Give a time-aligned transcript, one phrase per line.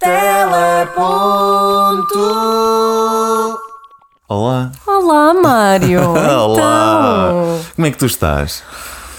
[0.00, 2.18] Teleponto.
[4.26, 4.72] Olá.
[4.86, 6.00] Olá, Mário.
[6.08, 7.28] Olá.
[7.28, 7.60] Então.
[7.76, 8.62] Como é que tu estás?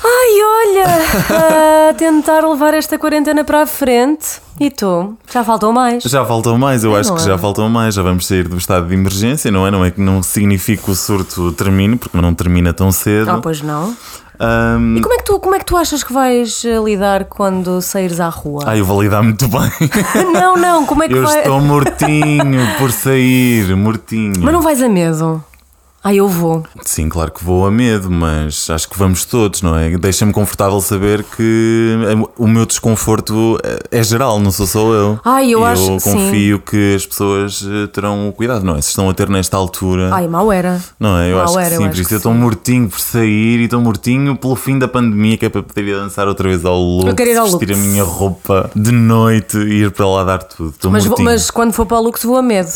[0.03, 4.41] Ai, olha, a tentar levar esta quarentena para a frente.
[4.59, 5.15] E tu?
[5.31, 6.03] Já faltou mais?
[6.03, 7.25] Já faltam mais, eu É, acho que é?
[7.25, 7.93] já faltam mais.
[7.93, 9.71] Já vamos sair do estado de emergência, não é?
[9.71, 13.29] Não é que não significa que o surto termine, porque não termina tão cedo.
[13.29, 13.95] Ah, pois não.
[14.43, 17.25] Ahm, E como é, que tu, como é que tu achas que vais eh, lidar
[17.25, 18.63] quando saíres à rua?
[18.65, 19.69] Ah, eu vou lidar muito bem.
[20.33, 21.39] Não, não, como é que eu vai.
[21.39, 24.33] estou mortinho por sair, mortinho.
[24.39, 25.43] Mas não vais a medo?
[26.03, 26.63] Ah, eu vou.
[26.83, 29.95] Sim, claro que vou a medo, mas acho que vamos todos, não é?
[29.97, 31.95] Deixa-me confortável saber que
[32.37, 35.19] o meu desconforto é é geral, não sou só eu.
[35.23, 36.11] Ai, eu E acho eu que sim.
[36.13, 38.81] confio que as pessoas eh, terão o cuidado, não é?
[38.81, 40.09] Se estão a ter nesta altura.
[40.13, 40.81] Ai, mal era.
[40.99, 41.31] Não é?
[41.31, 43.59] Eu Mal acho era, que eu sim, acho por isso eu estou mortinho por sair
[43.59, 46.63] e estou mortinho pelo fim da pandemia, que é para poder ir dançar outra vez
[46.65, 47.79] ao Lux, Eu quero ir ao vestir Lux.
[47.79, 50.69] a minha roupa de noite e ir para lá dar tudo.
[50.71, 52.71] Estou Mas, vou- mas quando for para o Lux, vou a medo.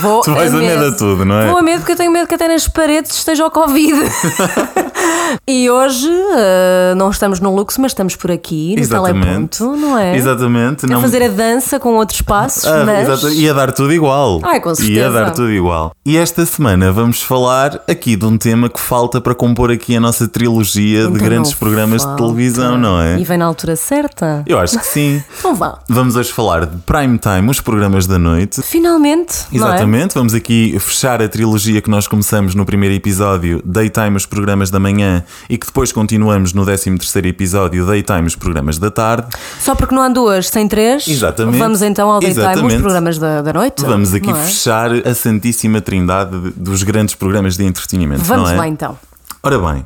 [0.00, 1.46] Vou Tu vais a medo a tudo, não é?
[1.48, 3.94] Vou a medo porque eu tenho medo que até nas paredes esteja o Covid.
[5.46, 9.58] e hoje eh, não estamos no Lux, mas estamos por aqui, no Exatamente.
[9.58, 10.16] teleponto, não é?
[10.16, 10.84] Exatamente.
[10.84, 13.08] A não- fazer a dança com outros passos, Ah, mas...
[13.08, 14.40] exato, Ia dar tudo igual.
[14.42, 15.10] Ai, com Ia certeza.
[15.10, 15.92] dar tudo igual.
[16.04, 20.00] E esta semana vamos falar aqui de um tema que falta para compor aqui a
[20.00, 22.22] nossa trilogia de Então grandes não programas de falta.
[22.22, 23.18] televisão, não é?
[23.18, 24.42] E vem na altura certa.
[24.46, 25.22] Eu acho que sim.
[25.38, 25.78] Então vá.
[25.88, 28.62] Vamos hoje falar de Prime Time, os programas da noite.
[28.62, 29.56] Finalmente, é?
[29.56, 34.70] Exatamente, vamos aqui fechar a trilogia que nós começamos no primeiro episódio, Daytime, os programas
[34.70, 39.26] da manhã, e que depois continuamos no 13 terceiro episódio, Daytime, os programas da tarde.
[39.60, 41.58] Só porque não há duas sem três, Exatamente.
[41.58, 42.80] vamos então ao daytime, os Exatamente.
[42.80, 43.84] programas da, da noite.
[43.84, 44.34] Vamos aqui é?
[44.34, 48.54] fechar a santíssima trindade de- dos grandes programas de entretenimento, Vamos é?
[48.56, 48.98] lá então.
[49.42, 49.84] Ora bem,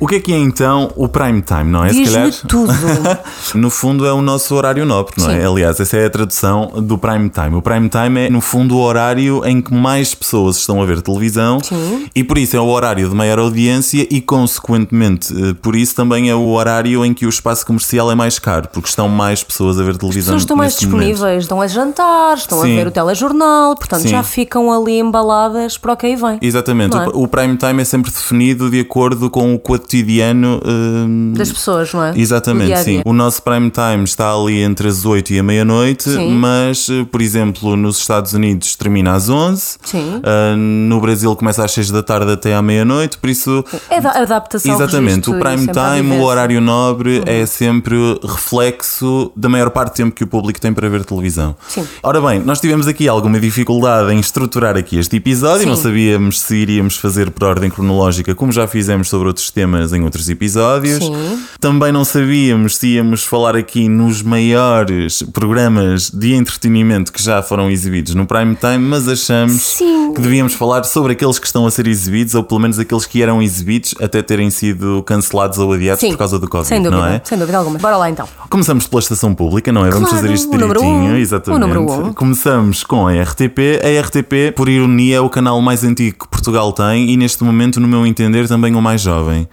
[0.00, 1.88] o que é que é então o prime time, não é?
[1.88, 2.72] Diz-me tudo.
[3.54, 5.40] no fundo é o nosso horário nobre, não é?
[5.40, 5.46] Sim.
[5.46, 7.56] Aliás, essa é a tradução do prime time.
[7.56, 11.02] O prime time é, no fundo, o horário em que mais pessoas estão a ver
[11.02, 12.06] televisão Sim.
[12.14, 16.30] e por isso é o horário de maior audiência e, consequentemente, eh, por isso também
[16.30, 19.78] é o horário em que o espaço comercial é mais caro, porque estão mais pessoas
[19.80, 20.34] a ver As televisão.
[20.34, 21.08] pessoas estão mais neste momento.
[21.08, 22.72] disponíveis, estão a jantar, estão Sim.
[22.72, 26.38] a ver o telejornal, portanto já ficam ali embaladas para o que aí vem.
[26.40, 27.08] Exatamente, é?
[27.08, 31.92] o, o prime time é sempre definido de acordo com o cotidiano hum, Das pessoas,
[31.94, 32.12] não é?
[32.14, 33.02] Exatamente, dia sim.
[33.04, 37.22] O nosso prime time está ali entre as 8 e a meia-noite, mas, eh, por
[37.22, 40.20] exemplo, nos Estados Unidos termina às 11, Sim.
[40.22, 43.64] ah, no Brasil começa às 6 da tarde até à meia-noite, por isso.
[43.88, 46.18] É da adaptação Exatamente, registro o prime time, o.
[46.18, 46.24] Uhum.
[46.28, 50.88] horário nobre, é sempre reflexo da maior parte do tempo que o público tem para
[50.88, 51.56] ver televisão.
[51.68, 51.86] Sim.
[52.02, 55.68] Ora bem, nós tivemos aqui alguma dificuldade em estruturar aqui este episódio, Sim.
[55.68, 60.02] não sabíamos se iríamos fazer por ordem cronológica, como já fizemos sobre outros temas em
[60.02, 60.98] outros episódios.
[61.04, 61.42] Sim.
[61.60, 67.70] Também não sabíamos se íamos falar aqui nos maiores programas de entretenimento que já foram
[67.70, 70.12] exibidos no prime time, mas achamos Sim.
[70.14, 73.22] que devíamos falar sobre aqueles que estão a ser exibidos, ou pelo menos aqueles que
[73.22, 76.10] eram exibidos até terem sido cancelados ou adiados Sim.
[76.12, 77.20] por causa do Covid, Sem dúvida, não é?
[77.24, 77.78] sem dúvida alguma.
[77.78, 78.28] Bora lá então.
[78.50, 79.90] Começamos pela estação pública, não é?
[79.90, 81.16] Vamos Claro, fazer isto direitinho, um.
[81.16, 81.56] exatamente.
[81.62, 82.12] O número um.
[82.12, 83.58] Começamos com a RTP.
[83.82, 87.78] A RTP, por ironia, é o canal mais antigo que Portugal tem e neste momento,
[87.80, 89.48] no meu entender, também o mais jovem.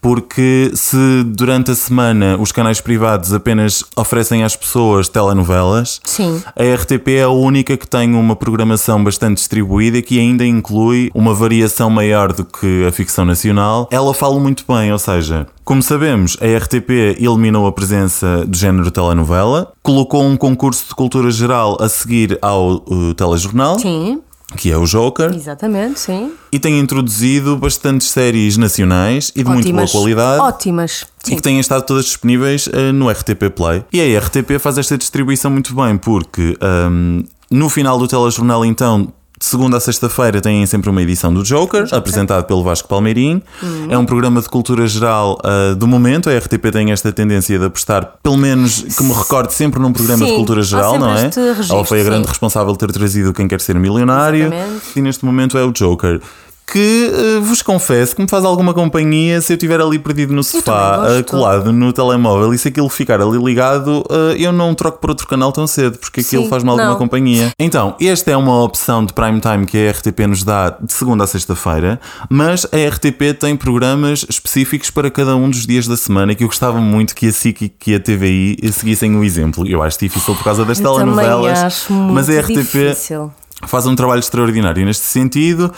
[0.00, 6.42] Porque se durante a semana os canais privados apenas oferecem às pessoas telenovelas, Sim.
[6.54, 11.10] a RTP é a única que tem uma programação bastante distribuída e que ainda inclui
[11.14, 13.88] uma variação maior do que a ficção nacional.
[13.90, 18.90] Ela fala muito bem, ou seja, como sabemos, a RTP eliminou a presença do género
[18.90, 24.22] telenovela, colocou um concurso de cultura geral a seguir ao uh, telejornal, Sim,
[24.56, 26.32] que é o Joker, exatamente, sim.
[26.50, 29.92] e tem introduzido bastantes séries nacionais e de muito boa Ótimas.
[29.92, 30.40] qualidade.
[30.40, 31.06] Ótimas.
[31.24, 31.36] E Sim.
[31.36, 33.84] que têm estado todas disponíveis eh, no RTP Play.
[33.92, 39.12] E a RTP faz esta distribuição muito bem, porque ahm, no final do telejornal, então.
[39.38, 43.40] De segunda a sexta-feira têm sempre uma edição do Joker, apresentado pelo Vasco Palmeirim.
[43.62, 43.86] Uhum.
[43.88, 46.28] É um programa de cultura geral ah, do momento.
[46.28, 50.24] A RTP tem esta tendência de apostar, pelo menos que me recorde, sempre num programa
[50.24, 51.22] Sim, de cultura geral, não é?
[51.22, 52.30] registro, Ela foi a grande sim.
[52.30, 54.46] responsável de ter trazido Quem Quer Ser Milionário.
[54.46, 54.82] Exatamente.
[54.96, 56.20] E neste momento é o Joker.
[56.70, 60.44] Que eh, vos confesso que me faz alguma companhia se eu estiver ali perdido no
[60.44, 64.98] sofá, eh, colado no telemóvel e se aquilo ficar ali ligado, eh, eu não troco
[64.98, 67.52] por outro canal tão cedo, porque aquilo faz-me alguma companhia.
[67.58, 71.24] Então, esta é uma opção de prime time que a RTP nos dá de segunda
[71.24, 71.98] a sexta-feira,
[72.28, 76.48] mas a RTP tem programas específicos para cada um dos dias da semana que eu
[76.48, 79.66] gostava muito que a SIC e que a TVI seguissem o exemplo.
[79.66, 83.32] Eu acho difícil por causa das Eu telenovelas, acho muito mas a RTP difícil.
[83.66, 85.72] Faz um trabalho extraordinário neste sentido.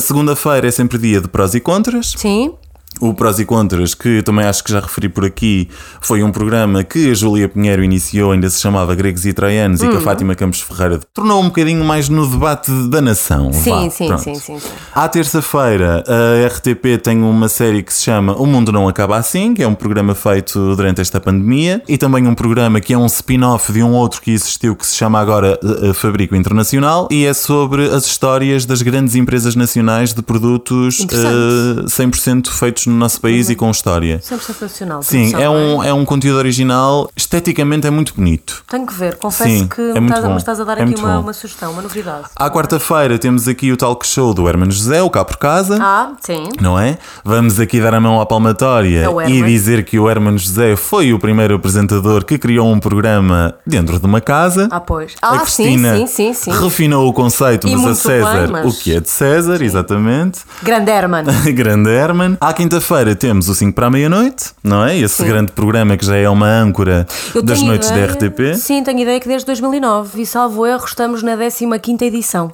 [0.00, 2.14] Segunda-feira é sempre dia de prós e contras.
[2.16, 2.54] Sim,
[3.00, 5.68] O Prós e Contras, que também acho que já referi por aqui,
[6.00, 9.88] foi um programa que a Júlia Pinheiro iniciou, ainda se chamava Gregos e Troianos, e
[9.88, 13.52] que a Fátima Campos Ferreira tornou um bocadinho mais no debate da nação.
[13.52, 14.68] Sim, sim, sim, sim, sim.
[14.94, 19.52] À terça-feira, a RTP tem uma série que se chama O Mundo Não Acaba Assim,
[19.54, 23.06] que é um programa feito durante esta pandemia, e também um programa que é um
[23.06, 27.34] spin-off de um outro que existiu que se chama agora eh, Fabrico Internacional, e é
[27.34, 31.80] sobre as histórias das grandes empresas nacionais de produtos Interessante.
[31.80, 34.18] eh, 100% feitos no nosso país e com história.
[34.18, 35.02] 100% nacional.
[35.02, 38.64] Sim, produção, é um, é um conteúdo original, esteticamente é muito bonito.
[38.68, 40.94] Tenho que ver, confesso Sim, que é me, estás, me estás a dar É aqui
[40.96, 42.24] uma, uma sugestão, uma novidade.
[42.36, 45.78] À quarta-feira temos aqui o talk show do Hermano José, o Cá por Casa.
[45.80, 46.48] Ah, sim.
[46.60, 46.98] Não é?
[47.24, 51.12] Vamos aqui dar a mão à palmatória É e dizer que o Hermano José foi
[51.12, 54.68] o primeiro apresentador que criou um programa dentro de uma casa.
[54.70, 55.14] Ah, pois.
[55.22, 56.50] a Ah, sim, Cristina sim, sim, sim.
[56.50, 60.40] refinou o conceito, mas a César bem, mas- o que é de César, exatamente.
[60.62, 61.24] Grande Herman.
[61.54, 62.36] Grande Herman.
[62.40, 64.98] À quinta-feira temos o 5 para a meia-noite, não é?
[64.98, 68.54] Esse grande programa que já é uma âncora Eu das noites ideia- da RTP.
[68.56, 72.52] Sim, tenho ideia que desde 2009, e salvo erro, estamos na 15 edição.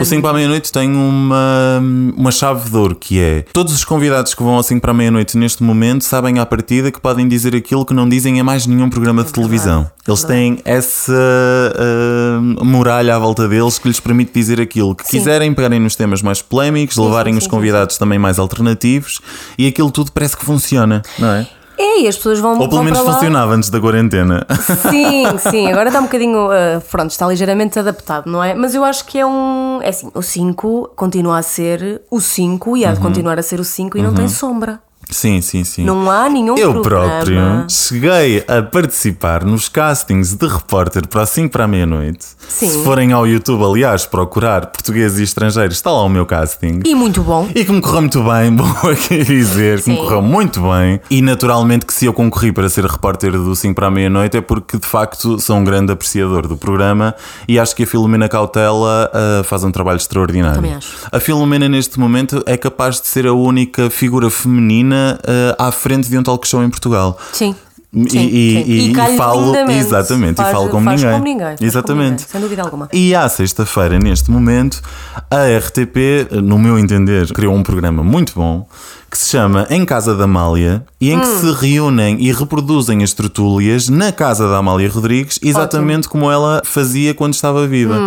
[0.00, 1.80] O 5 para a meia-noite tem uma,
[2.16, 4.94] uma chave de ouro que é todos os convidados que vão ao 5 para a
[4.94, 8.66] meia-noite neste momento sabem à partida que podem dizer aquilo que não dizem em mais
[8.66, 9.88] nenhum programa de televisão.
[10.08, 15.18] Eles têm essa ah, muralha à volta deles que lhes permite dizer aquilo que Sim.
[15.18, 19.20] quiserem, pegarem nos temas mais polémicos, levarem sim, os sim, convidados também mais alternativos
[19.64, 21.46] e aquilo tudo parece que funciona, não é?
[21.78, 24.46] é, e as pessoas vão Ou pelo vão menos funcionava antes da quarentena.
[24.90, 26.50] Sim, sim, agora está um bocadinho.
[26.50, 28.54] ah, pronto, está ligeiramente adaptado, não é?
[28.54, 29.80] Mas eu acho que é um.
[29.82, 32.94] É assim, o 5 continua a ser o 5 e há Uhum.
[32.94, 34.78] de continuar a ser o 5 e não tem sombra.
[35.12, 35.84] Sim, sim, sim.
[35.84, 37.08] Não há nenhum Eu programa.
[37.08, 42.26] próprio cheguei a participar nos castings de repórter para 5 para a meia-noite.
[42.48, 42.68] Sim.
[42.68, 46.80] Se forem ao YouTube, aliás, procurar portugueses e estrangeiros, está lá o meu casting.
[46.84, 47.48] E muito bom.
[47.54, 50.02] E que me correu muito bem, bom aqui dizer, que me Sim.
[50.02, 51.00] correu muito bem.
[51.10, 54.40] E naturalmente que se eu concorri para ser repórter do 5 para a meia-noite é
[54.40, 57.14] porque de facto sou um grande apreciador do programa
[57.46, 60.56] e acho que a Filomena Cautela ah, faz um trabalho extraordinário.
[60.56, 60.90] Também acho.
[61.10, 64.99] A Filomena neste momento é capaz de ser a única figura feminina
[65.58, 67.18] ah, à frente de um talk show em Portugal.
[67.32, 67.54] Sim.
[67.92, 68.64] E, Sim, e, sim.
[68.70, 71.10] e- e calha falo exatamente Faz- e falo como ninguém.
[71.10, 72.88] como ninguém, faz como exatamente ninguém, sem dúvida alguma.
[72.92, 74.80] e à sexta-feira neste momento
[75.28, 78.64] a RTP no meu entender criou um programa muito bom
[79.10, 81.40] que se chama Em Casa da Amália e em que Hum.
[81.40, 87.12] se reúnem e reproduzem as tertúlias na casa da Amália Rodrigues exatamente como ela fazia
[87.14, 87.98] quando estava viva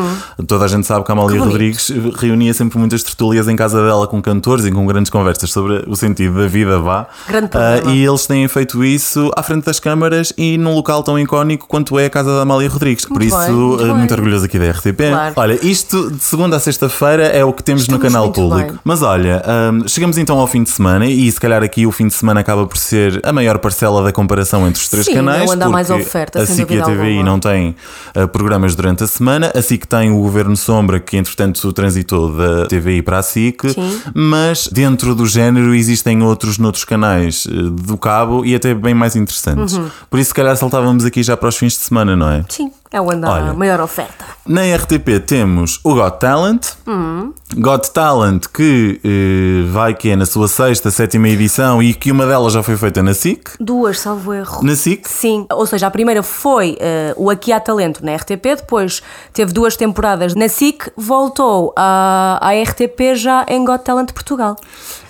[0.47, 1.43] toda a gente sabe que a Amália Hum.
[1.43, 1.49] Que.
[1.49, 5.83] Rodrigues reunia sempre muitas tertúlias em casa dela com cantores e com grandes conversas sobre
[5.87, 7.91] o sentido da vida vá Grande Ah, programa.
[7.95, 11.97] e eles têm feito isso à frente das câmaras e num local tão icónico quanto
[11.99, 13.05] é a casa da Amália Rodrigues.
[13.05, 13.93] Por Muito isso, bem, muito bem.
[13.95, 15.09] muito orgulhoso aqui da RTP.
[15.09, 15.33] Claro.
[15.35, 18.69] Olha, isto de segunda a sexta-feira é o que temos no Estamos canal muito público.
[18.71, 18.79] bem.
[18.83, 19.41] Mas olha,
[19.73, 22.41] hum, chegamos então ao fim de semana e se calhar aqui o fim de semana
[22.41, 25.49] acaba por ser a maior parcela da comparação entre os três Sim, canais.
[25.49, 27.23] onde há mais oferta, A SIC e a TVI alguma.
[27.23, 27.75] não têm
[28.13, 29.51] eh, programas durante a semana.
[29.55, 33.69] A SIC tem o Governo Sombra, que entretanto transitou da TVI para a SIC.
[33.71, 34.01] Sim.
[34.13, 39.15] Mas dentro do género existem outros noutros canais eh, do cabo e até bem mais
[39.15, 39.75] interessantes.
[39.75, 39.89] Uhum.
[40.09, 42.43] Por isso, se calhar, saltávamos aqui já para os fins de semana, não é?
[42.49, 44.25] Sim, é onde há a maior oferta.
[44.45, 46.67] Na RTP temos o Got Talent.
[46.87, 47.12] Hum.
[47.55, 52.25] Got Talent que eh, vai que é na sua sexta, sétima edição e que uma
[52.25, 53.51] delas já foi feita na SIC.
[53.59, 54.63] Duas, salvo erro.
[54.63, 55.07] Na SIC?
[55.07, 59.53] Sim, ou seja, a primeira foi eh, o Aqui há Talento na RTP, depois teve
[59.53, 64.55] duas temporadas na SIC, voltou à, à RTP já em Got Talent Portugal.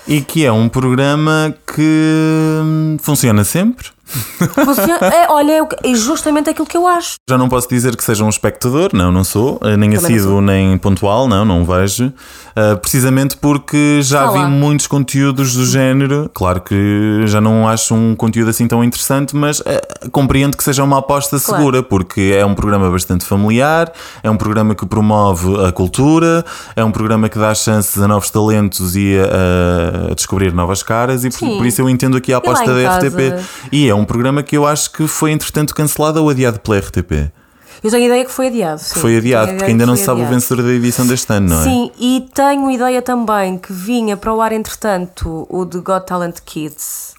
[0.08, 1.82] E que é um programa que
[2.62, 3.93] hum, funciona sempre.
[4.06, 7.16] Funciona- é, olha, é que- é justamente aquilo que eu acho.
[7.30, 10.78] Já não posso dizer que seja um espectador, não, não sou, eh, nem assíduo, nem
[10.78, 12.12] pontual, não, não vejo,
[12.56, 16.30] eh, precisamente porque já Está vi muitos conteúdos do género.
[16.34, 19.82] Claro que já não acho um conteúdo assim tão interessante, mas eh,
[20.12, 21.60] compreendo que seja uma aposta Claro.
[21.64, 23.92] segura, porque é um programa bastante familiar,
[24.22, 26.46] é um programa que promove a cultura,
[26.76, 31.24] é um programa que dá chances a novos talentos e a, a descobrir novas caras,
[31.24, 33.44] e por, por isso eu entendo aqui a aposta da casa- RTP.
[33.72, 37.32] E é um programa que eu acho que foi entretanto cancelado ou adiado pela RTP.
[37.84, 38.80] Eu tenho a ideia que foi adiado.
[38.80, 39.00] sim.
[39.00, 41.64] Foi adiado, porque ainda não se sabe o vencedor da edição deste ano, não é?
[41.64, 46.40] Sim, e tenho ideia também que vinha para o ar, entretanto, o de Got Talent
[46.46, 47.14] Kids.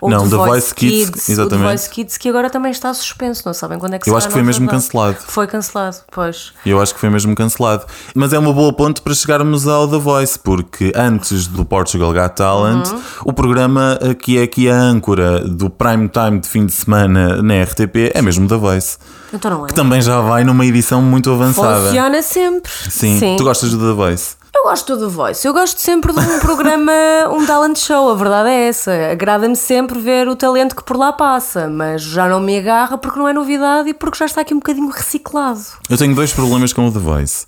[0.00, 1.62] Ou Não, The Voice, Kids, Kids, o exatamente.
[1.64, 4.26] The Voice Kids, que agora também está suspenso, não sabem quando é que Eu acho
[4.26, 5.16] que foi mesmo cancelado.
[5.26, 6.52] Foi cancelado, pois.
[6.64, 7.84] Eu acho que foi mesmo cancelado.
[8.14, 12.36] Mas é uma boa ponte para chegarmos ao The Voice, porque antes do Portugal Got
[12.36, 13.00] Talent, Uhum.
[13.26, 17.42] o programa eh, que é aqui a âncora do prime time de fim de semana
[17.42, 18.98] na RTP é mesmo The Voice.
[19.32, 19.68] Então não é.
[19.68, 21.86] Que também já vai numa edição muito avançada.
[21.86, 22.70] Funciona sempre.
[22.90, 23.34] Sim.
[23.36, 24.35] Tu gostas do The Voice?
[24.66, 26.92] Gosto do Voice, eu gosto sempre de um programa,
[27.30, 29.12] um talent show, a verdade é essa.
[29.12, 33.16] Agrada-me sempre ver o talento que por lá passa, mas já não me agarra porque
[33.16, 35.60] não é novidade e porque já está aqui um bocadinho reciclado.
[35.88, 37.46] Eu tenho dois problemas com o The Voice.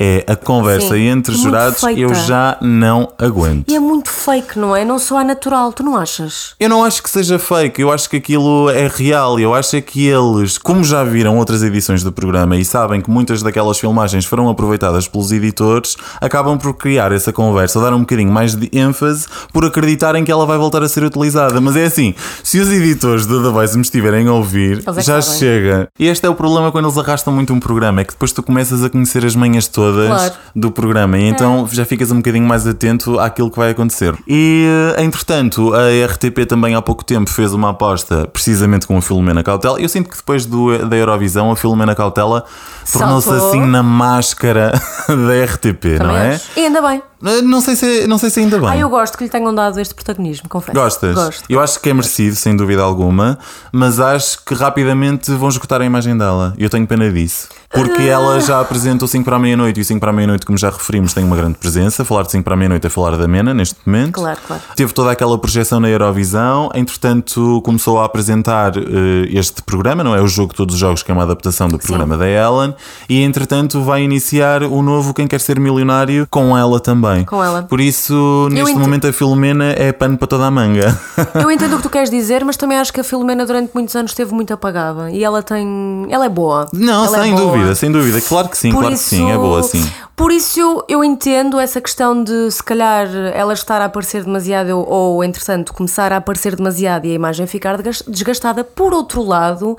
[0.00, 2.00] É a conversa Sim, entre muito jurados, feita.
[2.00, 3.68] eu já não aguento.
[3.68, 4.84] E é muito fake, não é?
[4.84, 6.54] Não só é natural, tu não achas?
[6.60, 9.40] Eu não acho que seja fake, eu acho que aquilo é real.
[9.40, 13.10] Eu acho é que eles, como já viram outras edições do programa e sabem que
[13.10, 18.30] muitas daquelas filmagens foram aproveitadas pelos editores, acabam por criar essa conversa, dar um bocadinho
[18.30, 21.60] mais de ênfase por acreditarem que ela vai voltar a ser utilizada.
[21.60, 22.14] Mas é assim,
[22.44, 25.38] se os editores do The Voice me estiverem a ouvir, é já sabem.
[25.40, 25.88] chega.
[25.98, 28.44] E este é o problema quando eles arrastam muito um programa, é que depois tu
[28.44, 30.34] começas a conhecer as manhas todas Claro.
[30.54, 34.14] do programa e então já ficas um bocadinho mais atento àquilo que vai acontecer.
[34.26, 34.66] E
[34.96, 39.42] eh, entretanto, a RTP também há pouco tempo fez uma aposta precisamente com a Filomena
[39.42, 39.80] Cautela.
[39.80, 42.44] Eu sinto que depois do, da Eurovisão a Filomena Cautela
[42.92, 44.72] tornou-se assim na máscara
[45.08, 46.34] da RTP, não Também é?
[46.34, 46.44] acho.
[46.56, 47.02] E ainda bem.
[47.24, 48.68] Eh, Não sei se, não sei se ainda bem.
[48.68, 50.78] Ah, eu gosto que lhe tenham dado este protagonismo, confesso.
[50.78, 51.14] Gostas?
[51.14, 51.44] Gosto.
[51.48, 53.38] Eu acho que é merecido, sem dúvida alguma,
[53.72, 56.54] mas acho que rapidamente vão esgotar a imagem dela.
[56.56, 57.48] Eu tenho pena disso.
[57.70, 58.12] Porque Ah.
[58.12, 60.70] ela já apresentou 5 para a meia-noite e o 5 para a meia-noite, como já
[60.70, 62.04] referimos, tem uma grande presença.
[62.04, 64.12] Falar de 5 para a meia-noite é falar da Mena neste momento.
[64.14, 64.62] Claro, claro.
[64.76, 68.82] Teve toda aquela projeção na Eurovisão, entretanto começou a apresentar eh,
[69.30, 70.20] este programa, não é?
[70.20, 72.74] O jogo Todos os Jogos, que é uma adaptação do programa da Ellen,
[73.08, 77.24] e entretanto vai iniciar o novo Quem Quer Ser Milionário com ela também.
[77.24, 77.62] Com ela.
[77.62, 80.98] Por isso, neste ent- momento, a Filomena é pano para toda a manga.
[81.34, 83.94] Eu entendo o que tu queres dizer, mas também acho que a Filomena durante muitos
[83.94, 86.06] anos esteve muito apagada e ela tem.
[86.10, 86.66] Ela é boa.
[86.72, 87.52] Não, Ela é sem boa.
[87.52, 88.20] dúvida, sem dúvida.
[88.20, 89.90] Claro que sim, Por claro que sim, é boa sim.
[90.16, 94.70] Por isso eu, eu entendo essa questão de se calhar ela estar a aparecer demasiado
[94.70, 98.64] ou, ou entretanto começar a aparecer demasiado e a imagem ficar desgas- desgastada.
[98.64, 99.78] Por outro lado,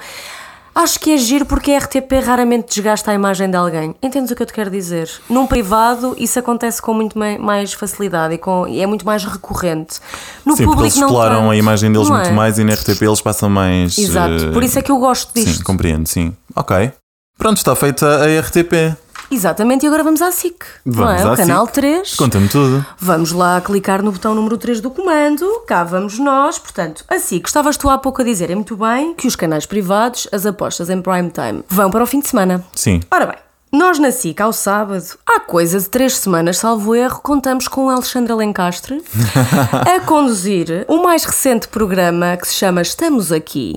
[0.74, 3.93] acho que é giro porque a RTP raramente desgasta a imagem de alguém.
[4.01, 5.10] Entendes o que eu te quero dizer?
[5.29, 9.25] Num privado isso acontece com muito mai- mais facilidade e, com, e é muito mais
[9.25, 10.00] recorrente.
[10.46, 12.31] No Sim, porque público eles exploram tanto, a imagem deles muito é?
[12.31, 13.98] mais e na RTP eles passam mais.
[13.98, 15.58] Exato, eh, por isso é que eu gosto disto.
[15.58, 16.34] Sim, compreendo, sim.
[16.55, 16.91] Ok.
[17.38, 18.96] Pronto, está feita a RTP.
[19.32, 20.56] Exatamente, e agora vamos à SIC.
[20.86, 21.24] não Vamos é?
[21.26, 21.74] à o canal SIC.
[21.76, 22.16] 3.
[22.16, 22.86] Conta-me tudo.
[22.98, 26.58] Vamos lá clicar no botão número 3 do comando, cá vamos nós.
[26.58, 29.66] Portanto, assim que estavas tu há pouco a dizer, é muito bem que os canais
[29.66, 32.64] privados, as apostas em prime time, vão para o fim de semana.
[32.76, 33.02] Sim.
[33.12, 33.36] Ora bem,
[33.72, 37.90] nós na SIC ao sábado, há coisa de três semanas, salvo erro, contamos com o
[37.90, 39.00] Alexandre Alencastre
[39.86, 43.76] a conduzir o mais recente programa que se chama Estamos Aqui,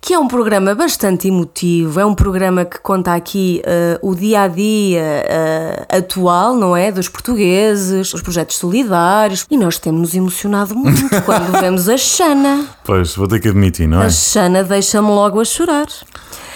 [0.00, 4.42] que é um programa bastante emotivo, é um programa que conta aqui eh, o dia
[4.42, 6.90] a dia eh, atual, não é?
[6.90, 12.66] Dos portugueses, os projetos solidários, e nós temos emocionado muito quando vemos a Xana.
[12.82, 14.06] Pois, vou ter que admitir, não é?
[14.06, 15.86] A Xana deixa-me logo a chorar.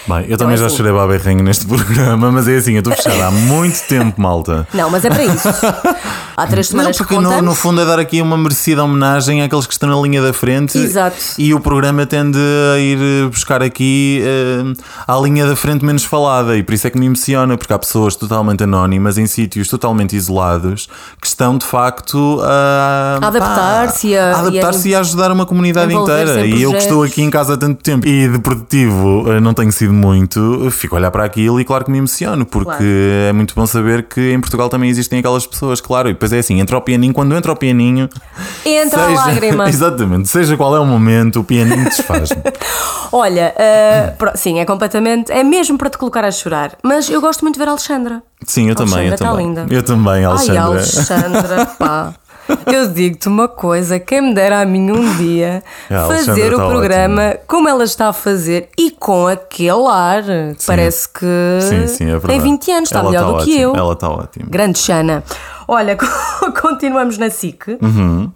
[0.07, 0.77] Bem, eu também é já assim.
[0.77, 4.67] chorei baba rainha neste programa, mas é assim, eu estou fechada há muito tempo, malta.
[4.73, 5.47] Não, mas é para isso.
[6.37, 9.41] Há três Não, semanas porque que no, no fundo é dar aqui uma merecida homenagem
[9.41, 10.77] àqueles que estão na linha da frente.
[10.77, 11.15] Exato.
[11.37, 12.37] E o programa tende
[12.73, 14.73] a ir buscar aqui eh,
[15.07, 16.57] à linha da frente menos falada.
[16.57, 20.15] E por isso é que me emociona, porque há pessoas totalmente anónimas em sítios totalmente
[20.15, 20.87] isolados
[21.21, 25.93] que estão de facto a, adaptar-se e a- a adaptar-se e a ajudar uma comunidade
[25.93, 26.45] inteira.
[26.45, 29.53] E eu que estou aqui em casa há tanto tempo e de produtivo eh, não
[29.53, 32.83] tenho sido muito, fico a olhar para aquilo e claro que me emociono, porque Claro.
[32.83, 36.09] é muito bom saber que em Portugal também existem aquelas pessoas, claro.
[36.09, 38.09] E depois é assim, entra o pianinho, quando entra o pianinho.
[38.65, 39.67] Entra a lágrima.
[39.69, 42.41] Exatamente, seja qual é o momento, o pianinho desfaz-me.
[43.11, 43.53] Olha,
[44.17, 45.31] pro- sim, é completamente.
[45.31, 46.73] É mesmo para te colocar a chorar.
[46.83, 48.23] Mas eu gosto muito de ver a Alexandra.
[48.45, 49.47] Sim, eu também, eu Alexandra tá também.
[49.47, 49.65] linda.
[49.69, 50.61] Eu também, Alexandra.
[50.61, 52.13] Ai, Alexandra, pá.
[52.71, 56.67] Eu digo-te uma coisa, quem me dera a mim um dia Alexandra fazer o tá
[56.67, 60.23] programa como ela está a fazer e com aquele ar.
[60.67, 61.25] Parece que
[61.61, 63.75] Sim, sim, é tem 20 anos, está Ela melhor tá do que ótima, eu.
[63.75, 64.45] Ela está ótima.
[64.47, 65.23] Grande Xana.
[65.67, 65.97] Olha,
[66.61, 67.77] continuamos na SIC.
[67.81, 68.29] Hum,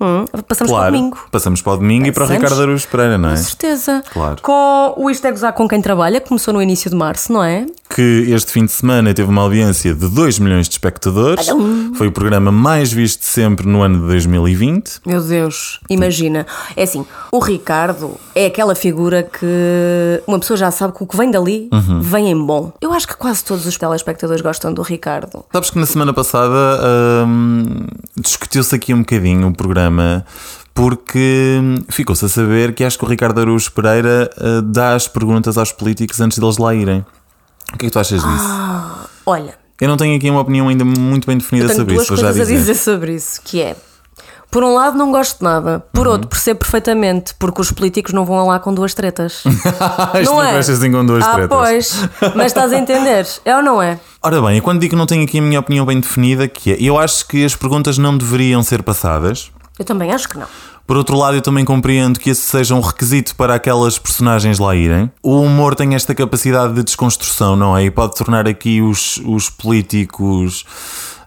[0.48, 1.18] Passamos para o Claro, domingo.
[1.32, 2.28] passamos para o domingo e para o.
[2.28, 3.36] Ricardo Araújo Pereira, não é?
[3.36, 4.04] Com certeza.
[4.12, 4.42] Claro.
[4.42, 7.44] Com o Isto é Gozar com quem trabalha, que começou no início de março, não
[7.44, 7.66] é?
[7.90, 11.48] Que este fim de semana teve uma audiência de 2 milhões de espectadores.
[11.96, 15.02] Foi o programa mais visto sempre no ano de 2020.
[15.06, 16.46] Meu Deus, imagina.
[16.76, 21.18] É assim, o Ricardo é aquela figura que uma pessoa já sabe que o que
[21.18, 22.00] vem dali Uhum.
[22.02, 22.72] vem em bom.
[22.82, 25.44] Eu acho que quase todos os telespectadores gostam do Ricardo.
[25.52, 27.86] Sabes que na semana passada hum,
[28.20, 30.26] discutiu-se aqui um bocadinho o programa
[30.74, 31.60] porque
[31.90, 35.72] ficou-se a saber que acho que o Ricardo Araújo Pereira uh, dá as perguntas aos
[35.72, 37.06] políticos antes deles lá irem.
[37.74, 39.10] O que é que tu achas disso?
[39.26, 41.76] Olha, Eu não tenho aqui uma opinião ainda muito bem definida Ah.
[41.76, 42.60] sobre duas isso, vou já coisas a dizer.
[42.60, 43.76] dizer sobre isso, que é
[44.52, 45.84] Por um lado, não gosto de nada.
[45.94, 46.14] Por Uhum.
[46.14, 49.44] outro, percebo perfeitamente, porque os políticos não vão lá com duas tretas.
[50.26, 50.58] Não é?
[50.58, 51.50] assim com duas ah, tretas.
[51.58, 52.10] pois.
[52.36, 53.28] Mas estás a entender?
[53.46, 54.00] É ou não é?
[54.24, 56.74] Ora bem, e quando digo que não tenho aqui a minha opinião bem definida, que
[56.74, 59.52] é, eu acho que as perguntas não deveriam ser passadas.
[59.78, 60.48] Eu também acho que não.
[60.86, 64.76] Por outro lado, eu também compreendo que esse seja um requisito para aquelas personagens lá
[64.76, 65.12] irem.
[65.22, 67.84] O humor tem esta capacidade de desconstrução, não é?
[67.86, 70.66] E pode tornar aqui os, os políticos.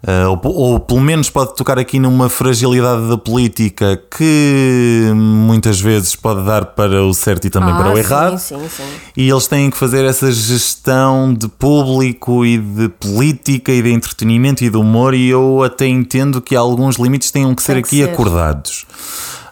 [0.05, 6.17] Eh, ou, ou pelo menos pode tocar aqui numa fragilidade da política que muitas vezes
[6.17, 8.39] pode dar para o certo e também ah, para o sim, errado.
[8.39, 8.83] Sim, sim.
[9.17, 14.65] E eles têm que fazer essa gestão de público e de política e de entretenimento
[14.65, 17.89] e de humor, e eu até entendo que alguns limites tenham que ser Tem que
[17.89, 18.11] aqui ser.
[18.11, 18.87] acordados.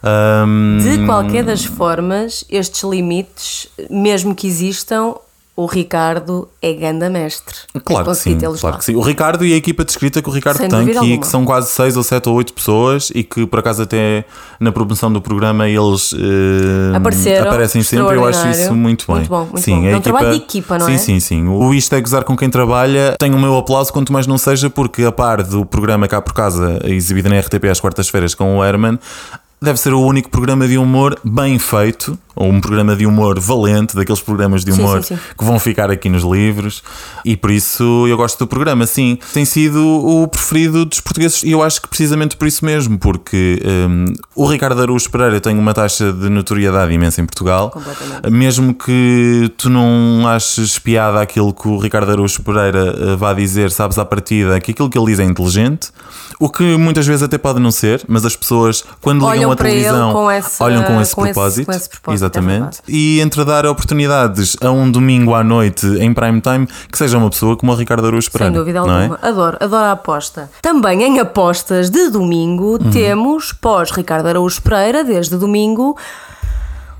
[0.02, 5.14] Ahm, De qualquer das formas, estes limites, mesmo que existam,
[5.56, 7.54] o Ricardo é ganda mestre.
[7.84, 8.94] Claro que sim, claro que sim.
[8.94, 11.18] O Ricardo e a equipa de escrita que o Ricardo Sem tem, que, alguma.
[11.18, 14.24] que são quase 6 ou 7 ou 8 pessoas e que por acaso até
[14.58, 18.16] na promoção do programa eles eh, aparecem sempre.
[18.16, 19.16] Eu acho isso muito bem.
[19.16, 19.86] Muito bom, muito sim, bom.
[19.86, 20.98] É um trabalho de equipa, não sim, é?
[20.98, 24.26] Sim, sim, O Isto é Gozar com quem trabalha tem o meu aplauso, quanto mais
[24.26, 28.34] não seja, porque a par do programa cá por casa, exibido na RTP às quartas-feiras
[28.34, 28.98] com o Herman,
[29.62, 33.94] deve ser o único programa de humor bem feito, ou um programa de humor valente,
[33.94, 35.22] daqueles programas de Sim, humor sim, sim.
[35.36, 36.82] que vão ficar aqui nos livros
[37.24, 39.18] e por isso eu gosto do programa, sim.
[39.34, 43.60] Tem sido o preferido dos portugueses e eu acho que precisamente por isso mesmo, porque
[43.62, 47.74] hum, o Ricardo Araújo Pereira tem uma taxa de notoriedade imensa em Portugal.
[48.30, 53.70] Mesmo que tu não aches piada aquilo que o Ricardo Araújo Pereira eh, vá dizer,
[53.70, 55.90] sabes à partida que aquilo que ele diz é inteligente,
[56.38, 60.12] o que muitas vezes até pode não ser, mas as pessoas, quando Olham a televisão,
[60.12, 61.66] com essa- olham com esse com esse- propósito.
[61.66, 62.50] com esse propósito, é Exatamente.
[62.60, 62.78] verdade.
[62.88, 67.30] e entre dar oportunidades a um domingo à noite em prime time que seja uma
[67.30, 68.52] pessoa como o Ricardo Araújo Pereira.
[68.52, 68.80] Sem dúvida é?
[68.80, 69.18] alguma.
[69.22, 70.50] Adoro, adoro a aposta.
[70.62, 72.90] Também em apostas de domingo Uhum.
[72.90, 75.96] temos, pós Ricardo Araújo Pereira, desde domingo,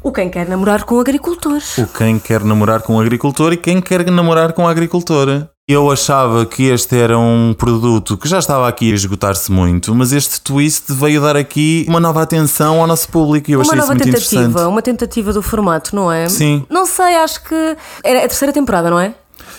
[0.03, 1.77] o Quem Quer Namorar com Agricultores.
[1.79, 5.51] O quem quer namorar com agricultor e quem quer namorar com a agricultora.
[5.73, 10.11] Eu achava que este era um produto que já estava aqui a esgotar-se muito, mas
[10.11, 13.79] este twist veio dar aqui uma nova atenção ao nosso público e eu Uma achei
[13.79, 14.69] isso nova muito tentativa, interessante.
[14.69, 16.29] uma tentativa do formato, não é?
[16.29, 16.67] Sim.
[16.69, 17.77] Não sei, acho que.
[18.03, 19.15] Era a terceira temporada, não é?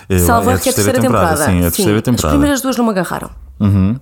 [0.09, 1.29] Eu- Salvo é a erro que é a terceira terceira temporada.
[1.37, 2.27] temporada, sim, é a terceira temporada.
[2.27, 2.27] Uhum.
[2.27, 3.29] As primeiras duas não me agarraram.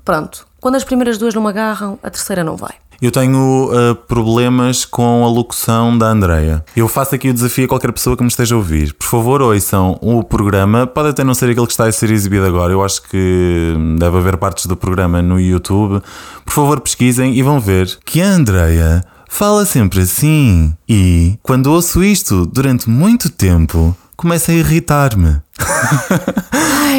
[0.04, 0.48] Pronto.
[0.60, 2.74] Quando as primeiras duas não me agarram, a terceira não vai.
[3.02, 6.66] Eu tenho uh, problemas com a locução da Andreia.
[6.76, 8.94] Eu faço aqui o desafio a qualquer pessoa que me esteja a ouvir.
[8.94, 10.86] Por favor, ouçam o programa.
[10.86, 12.74] Pode até não ser aquele que está a ser exibido agora.
[12.74, 16.02] Eu acho que deve haver partes do programa no YouTube.
[16.44, 20.74] Por favor, pesquisem e vão ver que a Andreia fala sempre assim.
[20.88, 25.38] E quando ouço isto durante muito tempo, começa a irritar-me.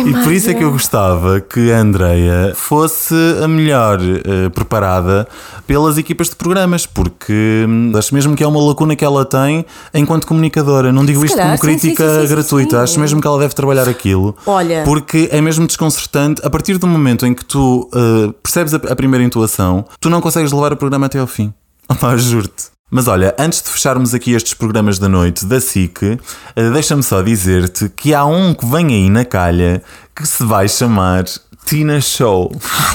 [0.06, 5.28] E por isso é que eu gostava que a Andreia fosse a melhor eh, preparada
[5.66, 9.66] pelas equipas de programas, porque hum, acho mesmo que é uma lacuna que ela tem
[9.92, 10.90] enquanto comunicadora.
[10.90, 13.54] Não digo isto calhar, como crítica sim, sim, sim, gratuita, acho mesmo que ela deve
[13.54, 14.35] trabalhar aquilo.
[14.46, 14.83] Olha.
[14.85, 18.96] Porque é mesmo desconcertante, a partir do momento em que tu eh, percebes a, a
[18.96, 21.52] primeira intuação, tu não consegues levar o programa até ao fim.
[21.87, 22.80] Opá, juro-te.
[22.90, 26.18] Mas olha, antes de fecharmos aqui estes programas da noite da SIC,
[26.57, 29.81] eh, deixa-me só dizer-te que há um que vem aí na calha
[30.14, 31.24] que se vai chamar
[31.64, 32.51] Tina Show.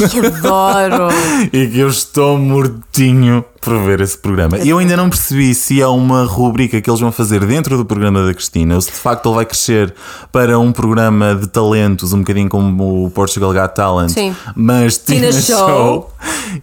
[0.09, 1.07] Que adoro!
[1.53, 4.57] e que eu estou mortinho por ver esse programa.
[4.59, 7.85] E eu ainda não percebi se é uma rubrica que eles vão fazer dentro do
[7.85, 9.93] programa da Cristina ou se de facto ele vai crescer
[10.31, 14.09] para um programa de talentos, um bocadinho como o Portugal Got Talent.
[14.09, 14.35] Sim.
[14.55, 15.67] Mas Tina, Tina Show.
[15.67, 16.13] Show.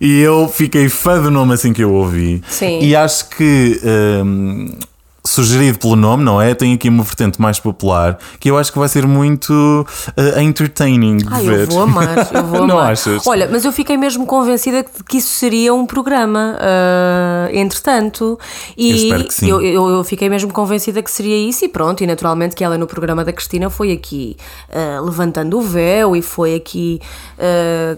[0.00, 2.42] E eu fiquei fã do nome assim que eu ouvi.
[2.48, 2.80] Sim.
[2.80, 3.80] E acho que.
[4.24, 4.76] hum,
[5.24, 6.52] Sugerido pelo nome, não é?
[6.52, 11.18] Tem aqui uma vertente mais popular que eu acho que vai ser muito eh, entertaining
[11.18, 11.60] de Ai, ver.
[11.60, 12.92] eu vou amar, eu vou Não amar.
[12.92, 13.24] achas?
[13.26, 18.36] Olha, mas eu fiquei mesmo convencida de que isso seria um programa, ah, entretanto.
[18.76, 19.10] E
[19.42, 19.60] Eu.
[19.60, 22.76] Eu, eu- eu fiquei mesmo convencida que seria isso, e pronto, e naturalmente que ela
[22.76, 24.36] no programa da Cristina foi aqui
[24.74, 27.00] ah, levantando o véu e foi aqui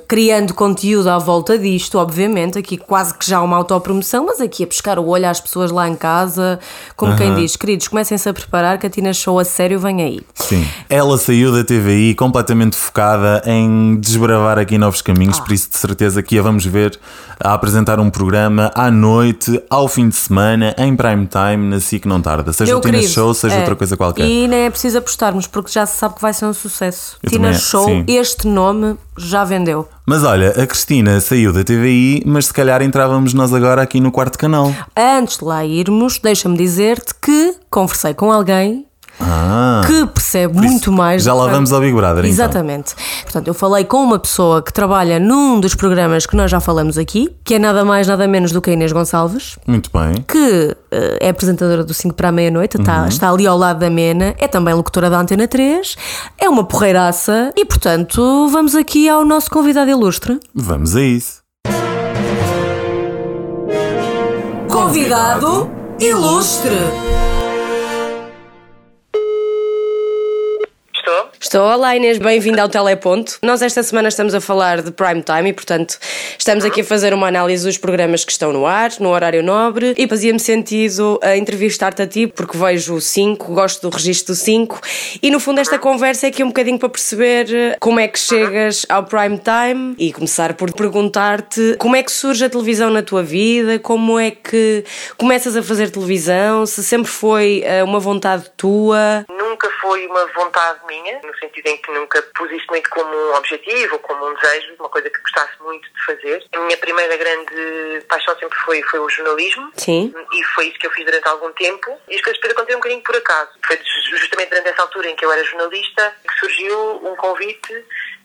[0.09, 4.67] criando conteúdo à volta disto, obviamente, aqui quase que já uma autopromoção, mas aqui a
[4.67, 6.59] pescar o olho às pessoas lá em casa,
[6.97, 10.21] como quem diz, queridos, comecem-se a preparar que a Tina Show a sério vem aí.
[10.35, 10.67] Sim.
[10.89, 15.43] Ela saiu da TVI completamente focada em desbravar aqui novos caminhos, Ah.
[15.43, 16.99] por isso de certeza que a vamos ver
[17.43, 22.07] a apresentar um programa à noite, ao fim de semana, em prime time, na SIC
[22.07, 22.53] não tarda.
[22.53, 23.59] Seja Meu o Tina querido, Show, seja é.
[23.59, 24.25] outra coisa qualquer.
[24.27, 27.17] E nem é preciso apostarmos, porque já se sabe que vai ser um sucesso.
[27.23, 28.05] Eu Tina também- Show, sim.
[28.09, 29.89] este nome já vendeu.
[30.07, 34.13] Mas olha, a Cristina saiu da TVI, mas se calhar entrávamos nós agora aqui no
[34.13, 34.73] quarto canal.
[34.97, 38.87] Antes de lá irmos, deixa-me dizer-te que conversei com alguém
[39.21, 41.23] Ah, que recebe muito mais.
[41.23, 42.31] Já lá vamos ao Big Brother, então.
[42.31, 42.95] Exatamente.
[43.23, 46.99] Portanto, eu falei com uma pessoa que trabalha num dos programas que nós já falamos
[46.99, 50.25] aqui, que é nada mais, nada menos do que a Inês Gonçalves, Muito bem.
[50.27, 53.89] que eh, é apresentadora do 5 para a meia-noite, está, está ali ao lado da
[53.89, 55.97] Mena, é também locutora da Antena 3,
[56.39, 60.39] é uma porreiraça e, portanto, vamos aqui ao nosso convidado ilustre.
[60.55, 61.43] Vamos a isso.
[64.69, 66.71] Convidado ilustre.
[71.45, 71.61] Estou?
[71.61, 73.37] Olá Inês, bem-vinda ao Teleponto.
[73.43, 75.99] Nós esta semana estamos a falar de prime time e, portanto,
[76.39, 79.93] estamos aqui a fazer uma análise dos programas que estão no ar, no horário nobre,
[79.99, 84.39] e fazia-me sentido a entrevistar-te a ti, porque vejo o 5, gosto do registro do
[84.39, 84.81] 5,
[85.23, 88.19] e no fundo esta conversa é aqui um bocadinho para perceber eh, como é que
[88.19, 93.03] chegas ao prime time e começar por perguntar-te como é que surge a televisão na
[93.03, 94.83] tua vida, como é que
[95.19, 99.27] começas a fazer televisão, se sempre foi eh, uma vontade tua.
[99.55, 103.35] Nunca foi uma vontade minha, no sentido em que nunca pus isto muito como um
[103.37, 106.45] objetivo ou como um desejo, uma coisa que gostasse muito de fazer.
[106.53, 109.71] A minha primeira grande paixão sempre foi, foi o jornalismo.
[109.77, 110.13] Sim.
[110.33, 111.97] E foi isso que eu fiz durante algum tempo.
[112.09, 113.51] E as coisas depois aconteceram um bocadinho por acaso.
[113.65, 113.79] Foi
[114.11, 117.85] justamente durante essa altura em que eu era jornalista que surgiu um convite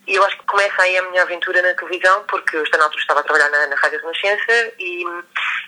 [0.09, 3.01] e eu acho que começa aí a minha aventura na televisão, porque eu na altura
[3.01, 5.05] estava a trabalhar na, na Rádio Renascença e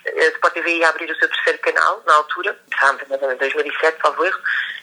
[0.07, 4.39] a Sport TV ia abrir o seu terceiro canal, na altura, em 2007, salvo erro,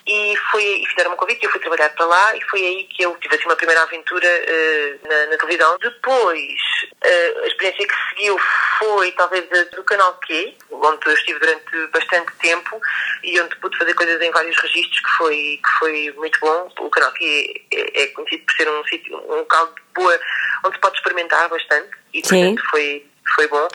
[0.09, 2.85] e, foi, e fizeram um convite e eu fui trabalhar para lá e foi aí
[2.85, 5.77] que eu tive assim, uma primeira aventura uh, na, na, televisão.
[5.79, 6.59] Depois,
[7.05, 8.39] uh, a experiência que seguiu
[8.79, 12.81] foi talvez do canal Q, onde eu estive durante bastante tempo
[13.23, 16.73] e onde pude fazer coisas em vários registros que foi, que foi muito bom.
[16.81, 20.21] O canal Q é, é conhecido por ser um sítio, um local de boa,
[20.65, 23.69] onde se pode experimentar bastante e portanto foi, foi bom.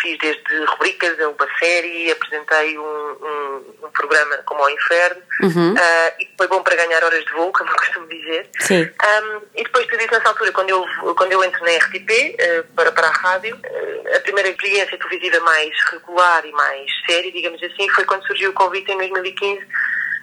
[0.00, 5.74] Fiz desde rubricas a uma série, apresentei um, um, um programa como ao Inferno Uhum.
[5.74, 8.48] uh, e foi bom para ganhar horas de voo, como eu costumo dizer.
[8.60, 8.82] Sim.
[8.82, 12.64] Um, e depois tudo isso nessa altura, quando eu, quando eu entro na RTP uh,
[12.74, 17.62] para, para a rádio, uh, a primeira experiência televisiva mais regular e mais séria, digamos
[17.62, 19.66] assim, foi quando surgiu o convite em 2015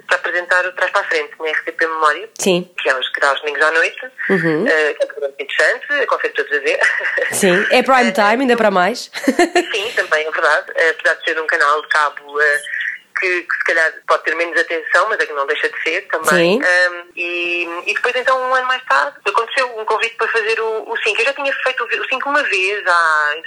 [0.07, 2.69] para apresentar o Trás para a Frente na RTP Memória, Sim.
[2.81, 4.63] que é os, que dá aos domingos à noite, Uhum.
[4.63, 6.79] uh, que é um programa muito interessante, aconselho todos a ver.
[7.31, 7.65] Sim.
[7.71, 9.11] É prime time, ainda para mais.
[9.15, 10.71] Sim, também é verdade.
[10.75, 12.61] Eh, Apesar de ser um canal de cabo eh,
[13.19, 16.01] que, que se calhar pode ter menos atenção, mas é que não deixa de ser
[16.07, 16.61] também.
[16.61, 16.63] Sim.
[16.63, 20.91] Um, e, e depois, então, um ano mais tarde, aconteceu um convite para fazer o,
[20.91, 21.21] o 5.
[21.21, 23.41] Eu já tinha feito o 5 uma vez, há, em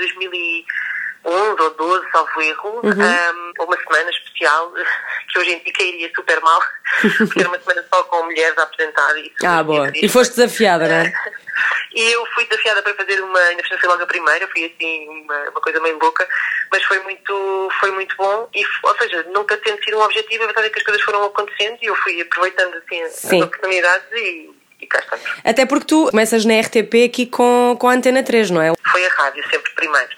[1.26, 3.52] 2011 ou 12, salvo erro, Uhum.
[3.58, 4.72] um, uma semana especial,
[5.32, 6.60] que hoje em dia cairia super mal,
[7.18, 9.16] porque era uma semana só com mulheres a apresentar.
[9.18, 9.90] E Ah, boa.
[9.94, 11.12] E foste desafiada, não é?
[11.94, 15.40] E eu fui desafiada para fazer uma, ainda foi logo a primeira, foi assim uma,
[15.48, 16.28] uma coisa meio louca,
[16.70, 20.46] mas foi muito, foi muito bom, e, ou seja, nunca tendo sido um objetivo, a
[20.46, 23.40] verdade é que as coisas foram acontecendo e eu fui aproveitando assim Sim.
[23.40, 24.50] as oportunidades e,
[24.86, 25.26] e cá estamos.
[25.44, 28.72] Até porque tu começas na RTP aqui com, com a Antena 3, não é?
[28.90, 30.08] Foi a rádio sempre primeiro.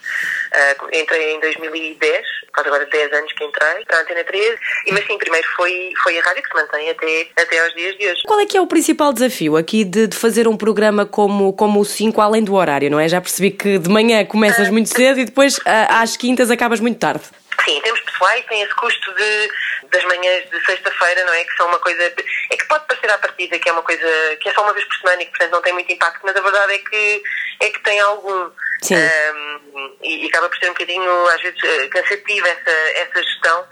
[0.53, 4.93] Ah, entrei em 2010, faz agora 10 anos que entrei, para a Antena 13, e,
[4.93, 8.09] mas sim, primeiro foi, foi a rádio que se mantém até, até aos dias de
[8.09, 8.23] hoje.
[8.27, 11.81] Qual é que é o principal desafio aqui de, de fazer um programa como, como
[11.81, 13.09] o 5 além do horário, não é?
[13.09, 16.99] Já percebi que de manhã começas muito cedo e depois ah, às quintas acabas muito
[16.99, 17.25] tarde.
[17.65, 19.49] Sim, em termos pessoais tem esse custo de,
[19.91, 21.45] das manhãs de sexta-feira, não é?
[21.45, 22.03] Que são uma coisa.
[22.03, 24.85] É que pode parecer à partida que é uma coisa que é só uma vez
[24.87, 27.23] por semana e que portanto não tem muito impacto, mas a verdade é que,
[27.61, 28.51] é que tem algum.
[28.83, 28.95] Sim.
[28.95, 33.67] Ahm, e, e acaba por ser um bocadinho, às vezes, eh, cansativa essa, essa gestão,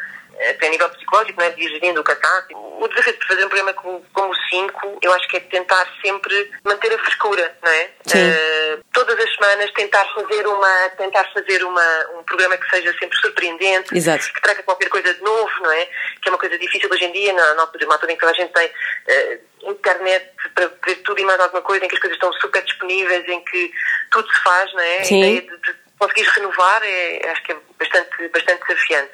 [0.51, 1.51] até a nível psicológico, não é?
[1.51, 2.49] De ir gerindo o cansaço.
[2.55, 5.87] O desafio de fazer um programa como, como o 5, eu acho que é tentar
[6.05, 7.90] sempre manter a frescura, não é?
[8.14, 13.18] Eh, todas as semanas tentar fazer uma tentar fazer uma um programa que seja sempre
[13.18, 14.33] surpreendente Exato.
[14.33, 15.87] que traga qualquer coisa de novo não é
[16.22, 18.25] que é uma coisa difícil hoje em dia na, na altura, numa altura em que
[18.25, 18.70] a gente tem
[19.09, 22.62] eh, internet para ver tudo e mais alguma coisa em que as coisas estão super
[22.62, 23.72] disponíveis em que
[24.11, 25.22] tudo se faz não é Sim.
[25.22, 29.12] a ideia de, de conseguires renovar é, acho que é bastante bastante desafiante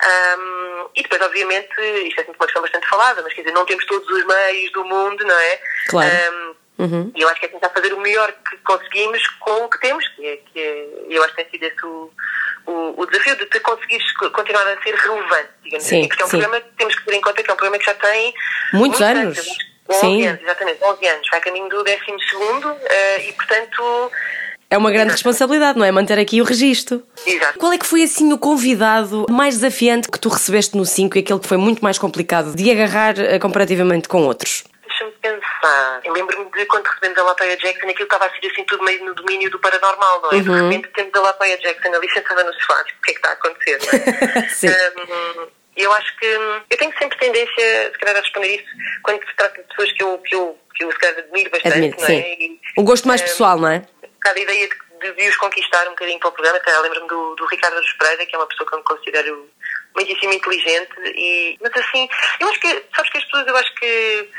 [0.00, 1.68] Ahm, e depois obviamente
[2.06, 4.72] isto é sempre uma questão bastante falada mas quer dizer não temos todos os meios
[4.72, 6.08] do mundo não é Claro.
[6.10, 7.10] Ahm, Uhum.
[7.12, 10.06] e eu acho que é tentar fazer o melhor que conseguimos com o que temos,
[10.14, 12.08] que é, que é eu acho que tem sido esse o,
[12.66, 16.22] o, o desafio de te conseguires co- continuar a ser relevante, digamos Sim, assim, porque
[16.22, 16.38] é um sim.
[16.38, 18.32] programa que temos que ter em conta que é um programa que já tem
[18.74, 19.36] Muitos anos.
[19.38, 20.26] eu acho que 11 Sim.
[20.28, 21.98] anos, exatamente, 11 anos, vai a caminho do 12
[22.30, 24.12] segundo eh, e portanto,
[24.70, 25.90] É uma grande responsabilidade, não é?
[25.90, 27.02] Manter aqui o registro.
[27.26, 27.58] exato.
[27.58, 31.20] Qual é que foi assim o convidado mais desafiante que tu recebeste no 5 e
[31.20, 34.64] aquele que foi muito mais complicado de agarrar eh, comparativamente com outros?
[34.86, 36.00] Deixa-me pensar.
[36.04, 39.02] Eu lembro-me de quando recebemos a Latoya Jackson, aquilo estava a ser assim tudo meio
[39.06, 40.40] no domínio do paranormal, não é?
[40.42, 43.28] De repente temos a Latoya Jackson ali sentada no sofá, o que é que está
[43.30, 44.48] a acontecer, não é?
[44.52, 44.68] Sim.
[44.68, 48.66] Um, Eu acho que hum, eu tenho sempre tendência, se calhar, a responder isso
[49.02, 51.72] quando se trata de pessoas que eu, que eu, que eu se calhar, admiro bastante,
[51.72, 52.08] Admiro, não é?
[52.08, 52.20] sim.
[52.20, 53.82] E, O gosto mais eh, pessoal, não é?
[54.20, 57.46] Cada ideia de, de, os conquistar um bocadinho para o programa, até lembro-me do, do
[57.46, 59.50] Ricardo Aruz Pereira, que é uma pessoa que eu me considero
[59.94, 62.08] muitíssimo inteligente, e, mas assim,
[62.40, 64.30] eu acho que, sabes que as pessoas, eu acho que,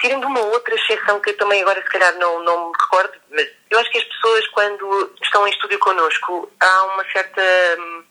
[0.00, 3.48] tirando uma outra exceção que eu também agora se calhar não, não me recordo, mas
[3.70, 7.42] eu acho que as pessoas quando estão em estúdio connosco, há uma certa
[7.78, 8.04] hum,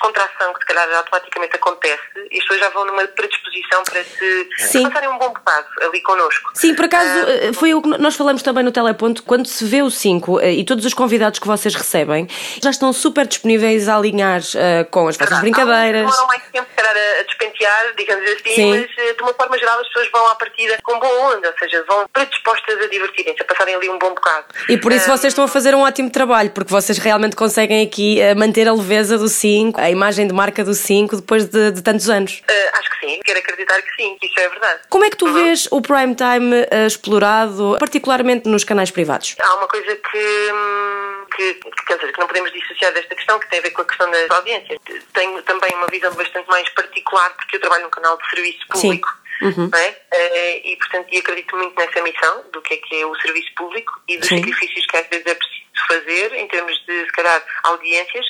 [0.00, 4.48] descontração que se calhar automaticamente acontece e as pessoas já vão numa predisposição para se
[4.58, 4.88] Sim.
[4.88, 6.50] passarem um bom bocado ali connosco.
[6.54, 9.64] Sim, por acaso Ah, eh, foi o que nós falamos também no Teleponto, quando se
[9.64, 12.26] vê o 5 e todos os convidados que vocês recebem
[12.62, 16.02] já estão super disponíveis a alinhar eh, com as vossas brincadeiras.
[16.02, 18.70] Demoram mais tempo, se calhar, a despentear, digamos assim, Sim.
[18.70, 21.58] mas eh, de uma forma geral as pessoas vão à partida com boa onda, ou
[21.58, 24.46] seja, vão predispostas a divertirem-se, a passarem ali um bom bocado.
[24.68, 27.84] E por isso Ah, vocês estão a fazer um ótimo trabalho, porque vocês realmente conseguem
[27.86, 31.72] aqui eh, manter a leveza do 5, a imagem de marca do 5 depois de,
[31.72, 32.42] de tantos anos.
[32.48, 34.80] ah, acho que sim, quero acreditar que sim, que isso é verdade.
[34.88, 39.36] Como é que tu vês o prime time eh, explorado, particularmente nos canais privados?
[39.40, 43.48] Há uma coisa que, hum, que, que, dizer, que não podemos dissociar desta questão, que
[43.48, 44.78] tem a ver com a questão das audiências.
[45.12, 49.08] Tenho também uma visão bastante mais particular, porque eu trabalho num canal de serviço público.
[49.42, 49.96] Não é?
[50.12, 53.48] Eh, E, portanto, e acredito muito nessa missão do que é que é o serviço
[53.56, 54.36] público e dos Sim.
[54.36, 58.26] sacrifícios que às vezes é preciso fazer em termos de, se calhar, audiências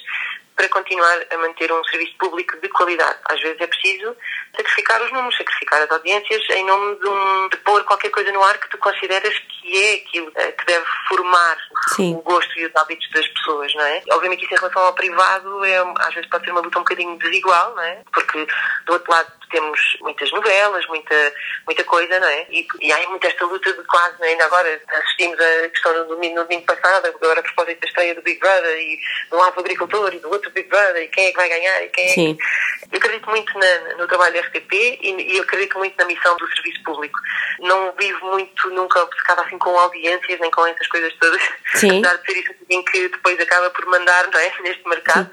[0.61, 3.19] para continuar a manter um serviço público de qualidade.
[3.31, 4.15] Às vezes é preciso
[4.61, 8.43] sacrificar os números, sacrificar as audiências em nome de, um, de pôr qualquer coisa no
[8.43, 11.57] ar que tu consideras que é aquilo eh, que deve formar
[11.95, 12.15] Sim.
[12.15, 14.03] o gosto e os hábitos das pessoas, não é?
[14.13, 17.19] Obviamente isso em relação ao privado é, às vezes pode ser uma luta um bocadinho
[17.19, 18.03] desigual, não é?
[18.13, 18.47] Porque
[18.87, 21.35] do outro lado temos muitas novelas, muita,
[21.67, 22.47] muita coisa, não é?
[22.51, 24.29] E, e há muito esta luta de quase, é?
[24.29, 28.15] ainda agora assistimos a questão no domingo, no domingo passado, agora a propósito da estreia
[28.15, 31.27] do Big Brother e de um alvo agricultor e do outro Big Brother e quem
[31.27, 32.37] é que vai ganhar e quem é Sim.
[32.37, 32.45] que...
[32.91, 36.49] Eu acredito muito na- no trabalho da RTP e, e acredito muito na missão do
[36.55, 37.19] serviço público.
[37.61, 41.43] Não vivo muito, nunca obcecada assim com audiências, nem com essas coisas todas.
[41.75, 41.99] Sim.
[42.01, 44.53] Apesar de ser isso bocadinho que depois acaba por mandar, não é?
[44.63, 45.31] Neste mercado.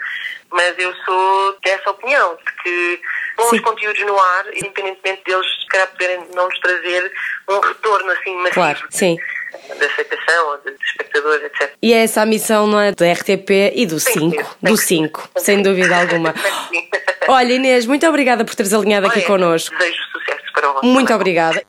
[0.51, 3.01] Mas eu sou dessa opinião, de que
[3.37, 7.11] bons conteúdos no ar, independentemente deles, se calhar, poderem não nos trazer
[7.49, 8.53] um retorno assim massivo.
[8.53, 9.17] Claro, sim.
[9.77, 11.73] De aceitação, ou de, de espectadores, etc.
[11.81, 12.91] E é essa a missão, não é?
[12.91, 14.35] Da RTP e do Tem que 5.
[14.35, 14.87] ser, tem Do que ser.
[14.87, 16.33] 5, sem dúvida alguma.
[17.27, 19.75] Olha, Inês, muito obrigada por teres alinhado aqui Olha, connosco.
[19.77, 21.61] Desejo sucesso para o vosso Muito obrigada.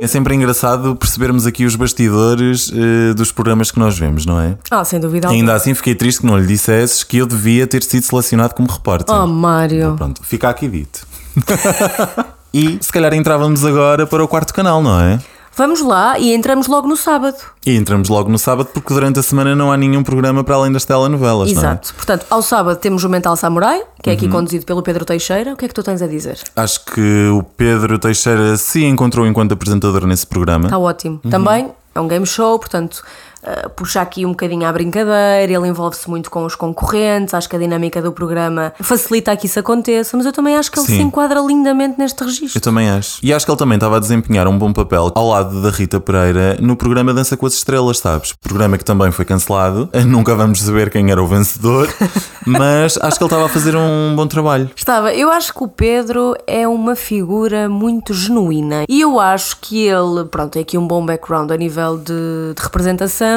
[0.00, 4.56] É sempre engraçado percebermos aqui os bastidores eh, dos programas que nós vemos, não é?
[4.70, 5.40] Ah, sem dúvida alguma.
[5.40, 8.70] Ainda assim fiquei triste que não lhe dissesses que eu devia ter sido selecionado como
[8.70, 9.12] repórter.
[9.12, 9.96] Oh, Mário.
[9.96, 11.04] Pronto, fica aqui dito.
[12.54, 15.18] e se calhar entrávamos agora para o quarto canal, não é?
[15.58, 17.36] Vamos lá e entramos logo no sábado.
[17.66, 20.70] E entramos logo no sábado porque durante a semana não há nenhum programa para além
[20.70, 21.64] das telenovelas, não é?
[21.66, 21.92] Exato.
[21.96, 24.16] Portanto, ao sábado temos o Mental Samurai, que é Uhum.
[24.16, 25.52] aqui conduzido pelo Pedro Teixeira.
[25.52, 26.38] O que é que tu tens a dizer?
[26.54, 30.66] Acho que o Pedro Teixeira se encontrou enquanto apresentador nesse programa.
[30.66, 31.20] Está ótimo.
[31.24, 31.30] Uhum.
[31.30, 33.02] Também é um game show, portanto,
[33.42, 37.56] uh, puxa aqui um bocadinho à brincadeira, ele envolve-se muito com os concorrentes, acho que
[37.56, 40.96] a dinâmica do programa facilita que isso aconteça, mas eu também acho que ele Sim.
[40.96, 42.60] se enquadra lindamente neste Eu registro.
[42.60, 43.18] também acho.
[43.22, 46.00] E acho que ele também estava a desempenhar um bom papel ao lado da Rita
[46.00, 48.32] Pereira no programa Dança com as Estrelas, sabes?
[48.32, 49.88] Programa que também foi cancelado.
[50.06, 51.88] Nunca vamos saber quem era o vencedor,
[52.46, 54.70] mas acho que ele estava a fazer um bom trabalho.
[54.76, 59.86] Estava, eu acho que o Pedro é uma figura muito genuína e eu acho que
[59.86, 63.27] ele, pronto, tem aqui um bom background a nível de, de representação,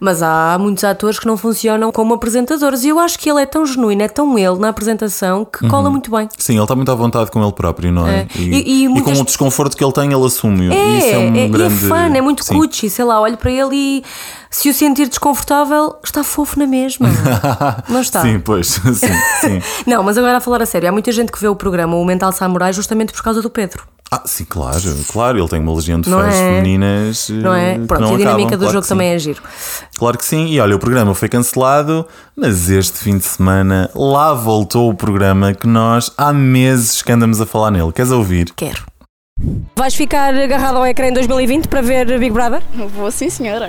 [0.00, 3.46] mas há muitos atores que não funcionam como apresentadores e eu acho que ele é
[3.46, 6.28] tão genuíno, é tão ele na apresentação que cola muito bem.
[6.38, 8.20] Sim, ele está muito à vontade com ele próprio, não é?
[8.20, 8.28] É.
[8.38, 10.70] E- e muitas- com o desconforto que ele tem, ele assume.
[10.72, 11.74] É, e isso é um é, grande.
[11.82, 12.54] e é fã, é muito Sim.
[12.58, 14.04] cuchi, sei lá, olho para ele e
[14.50, 17.08] se o sentir desconfortável, está fofo na mesma.
[17.88, 18.22] Não está?
[18.22, 19.62] Sim, pois, sim, sim.
[19.86, 22.04] Não, mas agora a falar a sério, há muita gente que vê o programa O
[22.04, 23.84] Mental Samurai justamente por causa do Pedro.
[24.10, 26.38] Ah, sim, claro, claro, ele tem uma legião de Não fãs é?
[26.38, 27.28] femininas.
[27.28, 27.74] Não é?
[27.74, 29.42] eh, Pronto, não e a dinâmica acabam, do claro jogo também é giro.
[29.98, 34.32] Claro que sim, e olha, o programa foi cancelado, mas este fim de semana lá
[34.32, 37.92] voltou o programa que nós há meses que andamos a falar nele.
[37.92, 38.52] Queres ouvir?
[38.54, 38.84] Quero.
[39.74, 42.62] Vais ficar agarrado ao ecrã em 2020 para ver Big Brother?
[42.74, 43.68] Vou sim, senhora.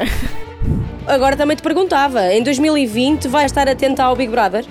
[1.06, 4.65] Agora também te perguntava, em 2020 vais estar atenta ao Big Brother?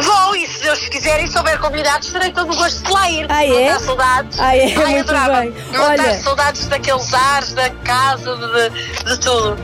[0.00, 3.26] Vou, e se Deus quiser e souber convidados, terei todo o gosto de lá ir.
[3.28, 3.66] Ah, Não é?
[3.66, 4.38] tenho saudades.
[4.40, 4.74] Ah, é?
[4.76, 5.40] Ai, Muito adorava.
[5.42, 5.54] bem.
[5.72, 9.56] Não Olha- saudades daqueles ares, da casa, de, de, tudo.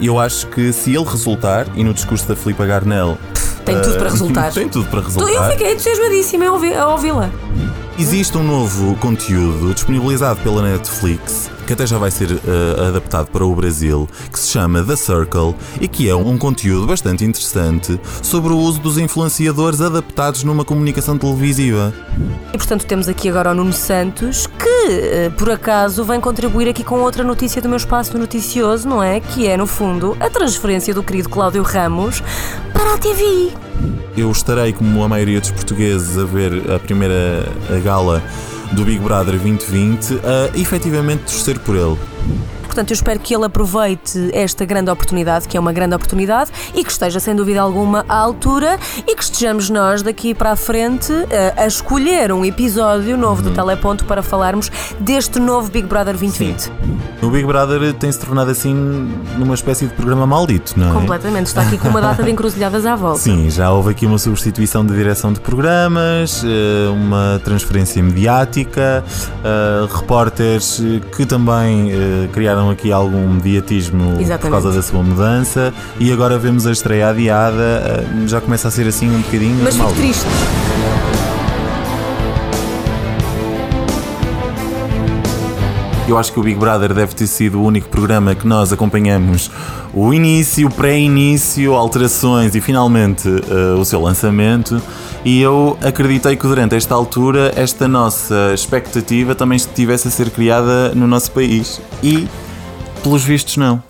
[0.00, 3.18] Eu acho que se ele resultar, e no discurso da Filipa Garnel.
[3.64, 4.50] Tem tudo para eh, resultar.
[4.54, 5.50] Tem tudo para Eu resultar.
[5.50, 7.30] fiquei entusiasmadíssima a ouvi- a ouvi-la.
[8.02, 13.46] Existe um novo conteúdo disponibilizado pela Netflix que até já vai ser uh, adaptado para
[13.46, 18.52] o Brasil, que se chama The Circle e que é um conteúdo bastante interessante sobre
[18.52, 21.94] o uso dos influenciadores adaptados numa comunicação televisiva.
[22.52, 27.00] E portanto temos aqui agora o Nuno Santos, que por acaso vem contribuir aqui com
[27.00, 29.18] outra notícia do meu espaço noticioso, não é?
[29.20, 32.22] Que é, no fundo, a transferência do querido Cláudio Ramos
[32.74, 33.50] para a TV.
[34.14, 37.48] Eu estarei, como a maioria dos portugueses, a ver a primeira
[37.82, 38.22] gala
[38.72, 41.98] do Big Brother 2020, a efetivamente torcer por ele.
[42.72, 46.82] Portanto, eu espero que ele aproveite esta grande oportunidade, que é uma grande oportunidade, e
[46.82, 51.12] que esteja, sem dúvida alguma, à altura e que estejamos nós daqui para a frente
[51.12, 53.50] a, eh, a escolher um episódio novo uhum.
[53.50, 56.60] do Teleponto para falarmos deste novo Big Brother 2020.
[56.60, 56.72] Sim.
[57.20, 58.74] O Big Brother tem-se tornado assim
[59.38, 60.92] numa espécie de programa maldito, não é?
[60.94, 63.20] Completamente, está aqui com uma data de encruzilhadas à volta.
[63.20, 69.04] Sim, já houve aqui uma substituição de direção de programas, eh, uma transferência mediática,
[69.44, 70.82] eh, repórteres
[71.14, 71.92] que também
[72.32, 74.40] criaram tiveram aqui algum mediatismo Exatamente.
[74.40, 78.70] por causa da sua mudança e agora vemos a estreia adiada, eh, já começa a
[78.70, 79.62] ser assim um bocadinho.
[79.62, 80.26] Mas fico triste.
[86.08, 89.50] Eu acho que o Big Brother deve ter sido o único programa que nós acompanhamos
[89.94, 94.82] o início, pré-início, alterações e finalmente uh, o seu lançamento.
[95.24, 100.92] E eu acreditei que durante esta altura esta nossa expectativa também estivesse a ser criada
[100.94, 101.80] no nosso país.
[102.02, 102.28] E
[103.02, 103.82] pelos vistos, não.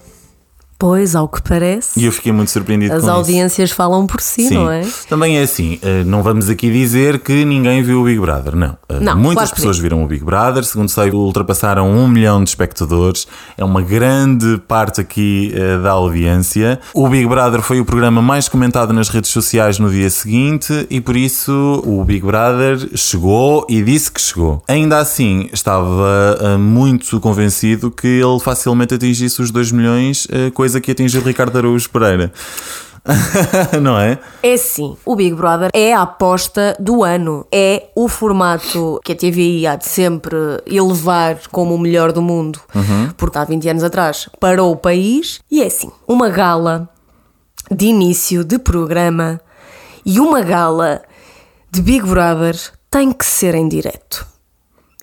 [0.83, 2.01] Pois, ao que parece.
[2.01, 3.77] E eu fiquei muito surpreendido As audiências isso.
[3.77, 4.55] falam por si, Sim.
[4.55, 4.85] não é?
[5.09, 8.77] Também é assim, eh, não vamos aqui dizer que ninguém viu o Big Brother, não.
[8.89, 12.51] Eh, não Muitas claro pessoas viram o Big Brother, segundo sei, ultrapassaram um milhão de
[12.51, 16.81] espectadores, é uma grande parte aqui eh, da audiência.
[16.93, 21.01] O Big Brother foi o programa mais comentado nas redes sociais no dia seguinte e
[21.01, 24.61] por isso o Big Brother chegou e disse que chegou.
[24.67, 30.93] Ainda assim, estava muito convencido que ele facilmente atingisse os 2 milhões, coisa coisa que
[30.93, 32.33] atingiu Ricardo Araújo Pereira.
[33.83, 34.19] não é?
[34.43, 34.97] É sim.
[35.05, 37.45] O Big Brother é a aposta do ano.
[37.51, 42.61] É o formato que a TVI há de sempre elevar como o melhor do mundo.
[42.75, 43.11] Uhum.
[43.17, 45.41] Porque há 20 anos atrás parou o país.
[45.51, 46.89] E é assim: uma gala
[47.71, 49.41] de início de programa
[50.07, 51.03] e uma gala
[51.71, 52.57] de Big Brother
[52.89, 54.25] tem que ser em direto.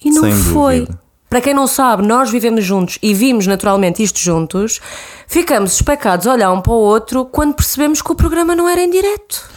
[0.01, 0.79] E não Sem foi.
[0.79, 1.08] Dúvida.
[1.29, 4.81] Para quem não sabe, nós vivemos juntos e vimos naturalmente isto juntos,
[5.27, 8.81] ficamos especados a olhar um para o outro quando percebemos que o programa não era
[8.81, 9.47] em direto.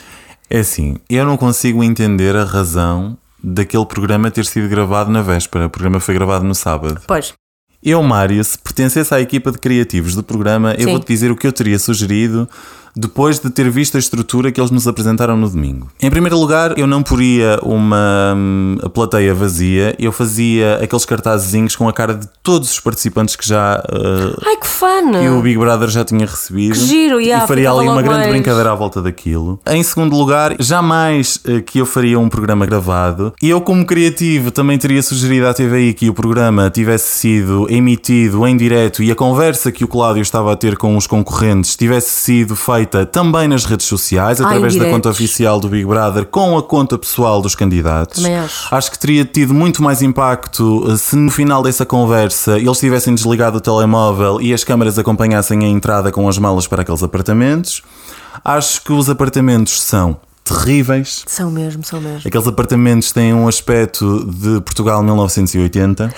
[0.51, 5.67] É assim, eu não consigo entender a razão daquele programa ter sido gravado na véspera.
[5.67, 7.01] O programa foi gravado no sábado.
[7.07, 7.33] Pois.
[7.83, 10.83] Eu, Mário, se pertencesse à equipa de criativos do programa, Sim.
[10.83, 12.47] eu vou-te dizer o que eu teria sugerido
[12.95, 15.89] depois de ter visto a estrutura que eles nos apresentaram no domingo.
[16.01, 21.89] Em primeiro lugar, eu não poria uma hum, plateia vazia, eu fazia aqueles cartazezinhos com
[21.89, 23.83] a cara de todos os participantes que já.
[23.91, 25.13] Uh, Ai que fun!
[25.13, 26.75] Que o Big Brother já tinha recebido.
[26.75, 28.31] Que giro, yeah, E faria ali uma grande mais.
[28.31, 29.59] brincadeira à volta daquilo.
[29.67, 33.33] Em segundo lugar, jamais uh, que eu faria um programa gravado.
[33.43, 38.47] E eu, como criativo, também teria sugerido à TVI que o programa tivesse sido emitido
[38.47, 42.11] em direto e a conversa que o Cláudio estava a ter com os concorrentes tivesse
[42.11, 46.59] sido feita feita também nas redes sociais, através da conta oficial do Big Brother, com
[46.59, 48.21] a conta pessoal dos candidatos.
[48.21, 48.75] Também acho.
[48.75, 53.15] Acho que teria tido muito mais impacto eh, se no final dessa conversa eles tivessem
[53.15, 57.83] desligado o telemóvel e as câmaras acompanhassem a entrada com as malas para aqueles apartamentos.
[58.45, 61.23] Acho que os apartamentos são terríveis.
[61.27, 62.23] São mesmo, são mesmo.
[62.27, 66.13] Aqueles apartamentos têm um aspecto de Portugal 1980.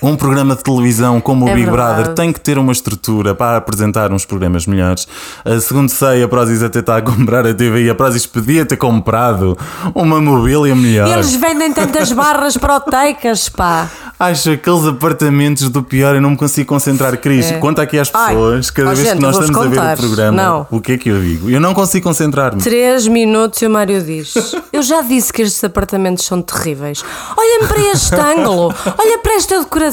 [0.00, 1.94] Um programa de televisão como o é Big verdade.
[1.94, 5.08] Brother tem que ter uma estrutura para apresentar uns programas melhores.
[5.44, 8.64] Uh, segundo sei, a Prozis até está a comprar a TV e a Prozis podia
[8.64, 9.58] ter comprado
[9.94, 11.08] uma mobília melhor.
[11.08, 13.88] Eles vendem tantas barras proteicas, pá.
[14.20, 17.16] Acho aqueles apartamentos do pior, eu não me consigo concentrar.
[17.18, 17.58] Cris, é.
[17.58, 19.82] conta aqui às pessoas, Ai, cada vez gente, que nós estamos contar.
[19.82, 20.66] a ver o programa, não.
[20.70, 21.48] o que é que eu digo?
[21.50, 22.60] Eu não consigo concentrar-me.
[22.60, 24.34] Três minutos e o Mário diz:
[24.72, 27.04] Eu já disse que estes apartamentos são terríveis.
[27.36, 29.87] Olha-me para este ângulo, olha para esta decoração,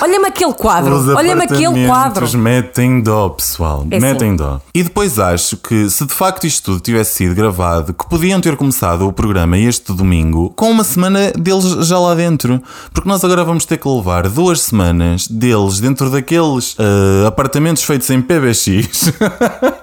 [0.00, 2.38] olha-me aquele quadro, olha-me aquele quadro.
[2.38, 4.36] metem dó, pessoal, é metem sim.
[4.36, 4.60] dó.
[4.74, 8.56] E depois acho que se de facto isto tudo tivesse sido gravado, que podiam ter
[8.56, 13.44] começado o programa este domingo com uma semana deles já lá dentro, porque nós agora
[13.44, 19.12] vamos ter que levar duas semanas deles dentro daqueles uh, apartamentos feitos em PBX.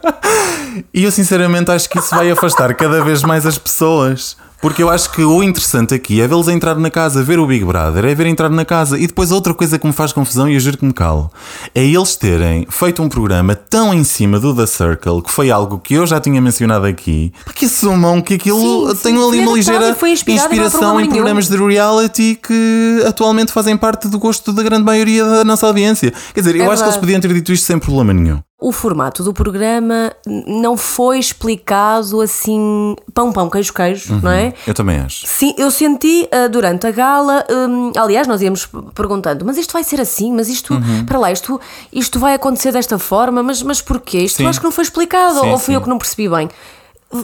[0.94, 4.36] e eu sinceramente acho que isso vai afastar cada vez mais as pessoas.
[4.64, 7.66] Porque eu acho que o interessante aqui é vê-los entrar na casa, ver o Big
[7.66, 8.98] Brother, é ver entrar na casa.
[8.98, 11.30] E depois outra coisa que me faz confusão e eu juro que me calo,
[11.76, 15.80] é eles terem feito um programa tão em cima do The Circle, que foi algo
[15.80, 19.52] que eu já tinha mencionado aqui, que assumam que aquilo Sim, sim, tem ali uma
[19.52, 19.98] ligeira
[20.28, 21.14] inspiração em nenhum.
[21.16, 26.14] programas de reality que atualmente fazem parte do gosto da grande maioria da nossa audiência.
[26.34, 27.00] Quer dizer, eu É acho que eles verdade.
[27.02, 28.40] podiam ter dito isto sem problema nenhum.
[28.66, 30.14] O formato do programa
[30.48, 34.54] não foi explicado assim, pão, pão, queijo, queijo, não é?
[34.66, 35.28] Eu também acho.
[35.28, 39.84] Sim, eu senti ah, durante a gala, hum, aliás, nós íamos perguntando, mas isto vai
[39.84, 41.06] ser assim, mas isto, Uhum.
[41.06, 41.60] para lá, isto,
[41.92, 44.20] isto vai acontecer desta forma, mas, mas porquê?
[44.20, 44.48] Isto Sim.
[44.48, 45.76] acho que não foi explicado, Sim, ou fui sim.
[45.76, 46.48] eu que não percebi bem.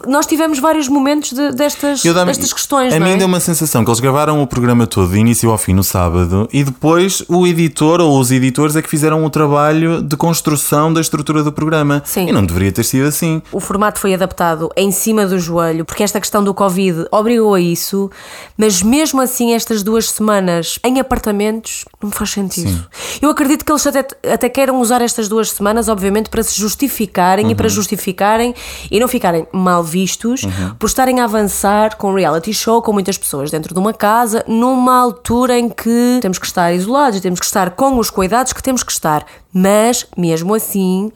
[0.08, 3.18] Nós tivemos vários momentos de- destas, destas questões, A mim é?
[3.18, 6.48] deu uma sensação que eles gravaram o programa todo, de início ao fim, no sábado,
[6.54, 11.02] e depois o editor ou os editores é que fizeram o trabalho de construção da
[11.02, 12.02] estrutura do programa.
[12.06, 12.30] Sim.
[12.30, 13.42] E não deveria ter sido assim.
[13.52, 17.60] O formato foi adaptado em cima do joelho, porque esta questão do Covid obrigou a
[17.60, 18.10] isso,
[18.58, 22.86] mas mesmo assim, estas duas semanas em apartamentos não faz sentido.
[23.22, 27.52] Eu acredito que eles até, até queiram usar estas duas semanas, obviamente, para se justificarem
[27.52, 28.54] e para justificarem
[28.92, 30.42] e não ficarem mal vistos
[30.78, 34.44] por estarem a avançar com um reality show com muitas pessoas dentro de uma casa,
[34.48, 38.54] numa altura em que temos que estar isolados e temos que estar com os cuidados
[38.54, 39.26] que temos que estar.
[39.54, 41.12] Mas, mesmo assim,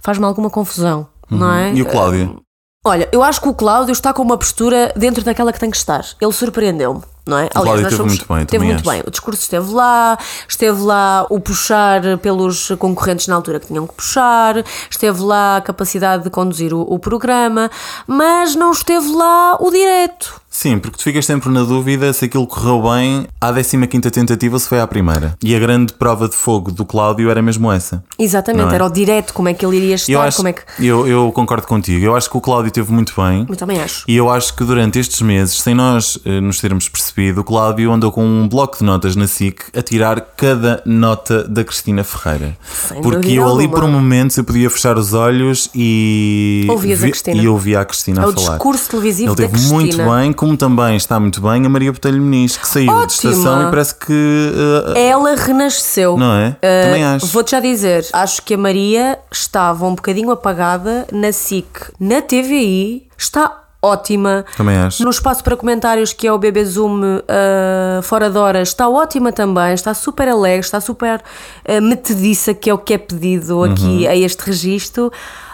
[0.00, 1.06] faz-me alguma confusão.
[1.30, 1.72] Não é?
[1.72, 2.42] E o Cláudio?
[2.84, 5.76] Olha, eu acho que o Cláudio está com uma postura dentro daquela que tem que
[5.76, 6.04] estar.
[6.20, 7.48] Ele surpreendeu-me, não é?
[7.48, 8.90] Cláudio esteve muito bem, Esteve muito acho.
[8.90, 9.02] bem.
[9.06, 10.18] O discurso esteve lá,
[10.48, 15.60] esteve lá o puxar pelos concorrentes na altura que tinham que puxar, esteve lá a
[15.60, 17.70] capacidade de conduzir o, o programa,
[18.06, 20.41] mas não esteve lá o direto.
[20.52, 24.60] Sim, porque tu ficas sempre na dúvida se aquilo correu bem à 15 tentativa ou
[24.60, 25.34] se foi à primeira.
[25.42, 28.04] E a grande prova de fogo do Cláudio era mesmo essa.
[28.18, 28.74] Exatamente, é?
[28.74, 30.62] era o direto, como é que ele iria estar, Eu, acho, como é que.
[30.78, 32.04] eu, eu concordo contigo.
[32.04, 33.46] Eu acho que o Cláudio teve muito bem.
[33.48, 34.04] Eu também acho.
[34.06, 37.90] E eu acho que durante estes meses, sem nós eh, nos termos percebido, o Cláudio
[37.90, 42.56] andou com um bloco de notas na SIC a tirar cada nota da Cristina Ferreira.
[42.88, 43.68] Sem Porque eu ali alguma.
[43.70, 46.66] por um momento eu podia fechar os olhos e.
[46.68, 47.42] Ouvias a vi- Cristina.
[47.42, 48.48] E ouvia a Cristina É a o falar.
[48.50, 50.16] discurso televisivo Ele da teve muito Cristina.
[50.20, 53.06] bem, como também está muito bem a Maria Botelho Muniz, que saiu de Ótima.
[53.32, 54.52] estação e parece que.
[54.96, 56.16] eh, Ela renasceu.
[56.16, 56.48] Não é?
[56.48, 57.26] Uh, Também acho.
[57.28, 61.92] Vou-te já dizer, acho que a Maria estava um bocadinho apagada na SIC.
[62.00, 64.44] Na TVI está ótima.
[64.56, 65.04] Também acho.
[65.04, 69.30] No espaço para comentários que é o BB Zoom uh, fora de horas está ótima
[69.32, 71.20] também, está super alegre, está super
[71.68, 73.64] uh, metediça, que é o que é pedido Uhum.
[73.72, 75.12] aqui a este registro.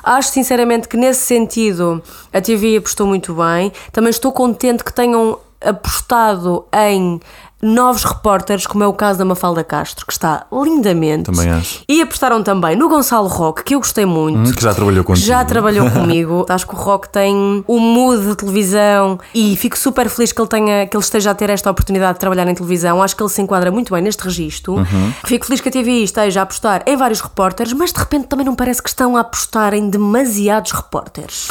[0.08, 2.02] Acho sinceramente que nesse sentido
[2.32, 3.70] a TV apostou muito bem.
[3.92, 7.20] Também estou contente que tenham apostado em
[7.60, 11.24] novos repórteres, como é o caso da Mafalda Castro, que está lindamente.
[11.24, 11.82] Também acho.
[11.88, 14.50] E apostaram também no Gonçalo Roque, que eu gostei muito.
[14.50, 15.26] Hum, que já trabalhou contigo.
[15.26, 16.46] Já trabalhou comigo.
[16.48, 20.48] Acho que o Rock tem um mood de televisão e fico super feliz que ele
[20.48, 23.02] tenha, que ele esteja a ter esta oportunidade de trabalhar em televisão.
[23.02, 24.74] Acho que ele se enquadra muito bem neste registro.
[24.74, 25.12] Uhum.
[25.24, 28.46] Fico feliz que a TVI esteja a apostar em vários repórteres, mas de repente também
[28.46, 31.48] não parece que estão a apostar em demasiados repórteres.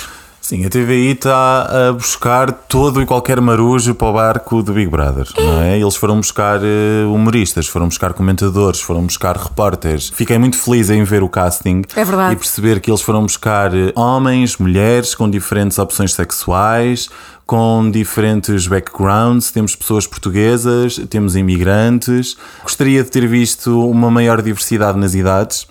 [0.48, 4.90] Sim, a TVI está a buscar todo e qualquer marujo para o barco do Big
[4.90, 5.78] Brother, não é?
[5.78, 10.08] Eles foram buscar eh, humoristas, foram buscar comentadores, foram buscar repórteres.
[10.08, 12.32] Fiquei muito feliz em ver o casting É verdade.
[12.32, 17.10] e perceber que eles foram buscar eh, homens, mulheres com diferentes opções sexuais,
[17.46, 19.52] com diferentes backgrounds.
[19.52, 22.38] Temos pessoas portuguesas, temos imigrantes.
[22.64, 25.68] Gostaria de ter visto uma maior diversidade nas idades.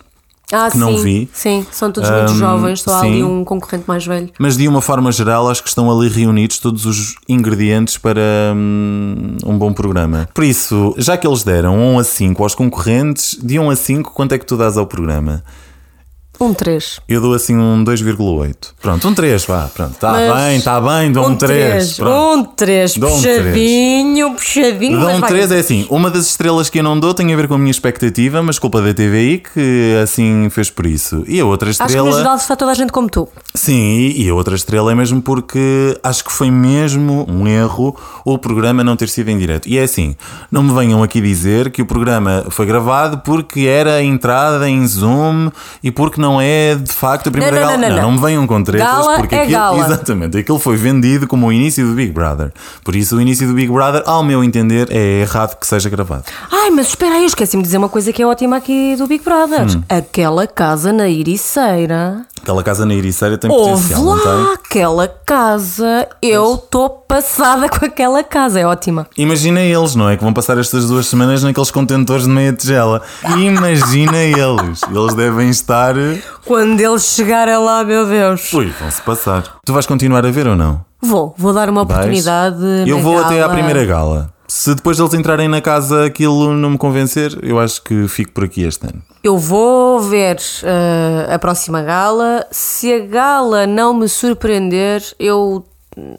[0.51, 0.79] Ah, Que sim.
[0.79, 1.29] não vi.
[1.33, 3.23] Sim, são todos muito jovens, só há ali sim.
[3.23, 4.29] um concorrente mais velho.
[4.39, 8.21] Mas de uma forma geral, acho que estão ali reunidos todos os ingredientes para
[8.55, 10.29] hum, um bom programa.
[10.33, 14.11] Por isso, já que eles deram 1 a 5 aos concorrentes, de 1 a 5,
[14.13, 15.43] quanto é que tu dás ao programa?
[16.39, 16.99] Um 3.
[17.09, 18.55] Eu dou assim um 2,8.
[18.81, 19.69] Pronto, um 3, vá.
[19.73, 21.99] Pronto, está bem, está bem, dou um 3.
[21.99, 24.99] Um 3, Dou um puxadinho, puxadinho.
[24.99, 25.29] Dou um vai.
[25.29, 27.57] 3 é assim, uma das estrelas que eu não dou tem a ver com a
[27.57, 31.23] minha expectativa, mas culpa da TVI que assim fez por isso.
[31.27, 32.09] E a outra Acho que estrela.
[32.09, 33.27] no geral está toda a gente como tu.
[33.55, 38.37] Sim, e a outra estrela é mesmo porque acho que foi mesmo um erro o
[38.37, 39.67] programa não ter sido em direto.
[39.67, 40.15] E é assim,
[40.51, 45.49] não me venham aqui dizer que o programa foi gravado porque era entrada em Zoom
[45.81, 47.77] e porque não é de facto a primeira Não, não, gala.
[47.81, 48.11] não, não, não, não.
[48.11, 49.85] me venham com tretas Gala porque é aquilo, gala.
[49.85, 52.51] exatamente, aquilo foi vendido como o início do Big Brother.
[52.83, 56.23] Por isso o início do Big Brother, ao meu entender, é errado que seja gravado.
[56.51, 59.23] Ai, mas espera aí, esqueci-me de dizer uma coisa que é ótima aqui do Big
[59.23, 59.65] Brother.
[59.77, 59.83] Hum.
[59.89, 62.25] Aquela casa na Ericeira.
[62.41, 64.31] Aquela casa na Ericeira tem Ouve potencial, não tem?
[64.31, 66.07] lá, aquela casa.
[66.21, 69.07] Eu estou passada com aquela casa, é ótima.
[69.17, 70.15] Imagina eles, não é?
[70.17, 73.01] Que vão passar estas duas semanas naqueles contentores de meia tigela.
[73.37, 74.81] Imagina eles.
[74.89, 75.95] Eles devem estar.
[76.45, 78.51] Quando eles chegarem lá, meu Deus.
[78.53, 79.43] Ui, vão-se passar.
[79.65, 80.85] Tu vais continuar a ver ou não?
[81.01, 81.97] Vou, vou dar uma Vais?
[81.99, 82.63] oportunidade.
[82.87, 83.53] Eu na vou até à gala.
[83.53, 84.33] primeira gala.
[84.47, 88.45] Se depois deles entrarem na casa aquilo não me convencer, eu acho que fico por
[88.45, 89.01] aqui este ano.
[89.21, 92.45] Eu vou ver eh, a próxima gala.
[92.49, 95.65] Se a gala não me surpreender, eu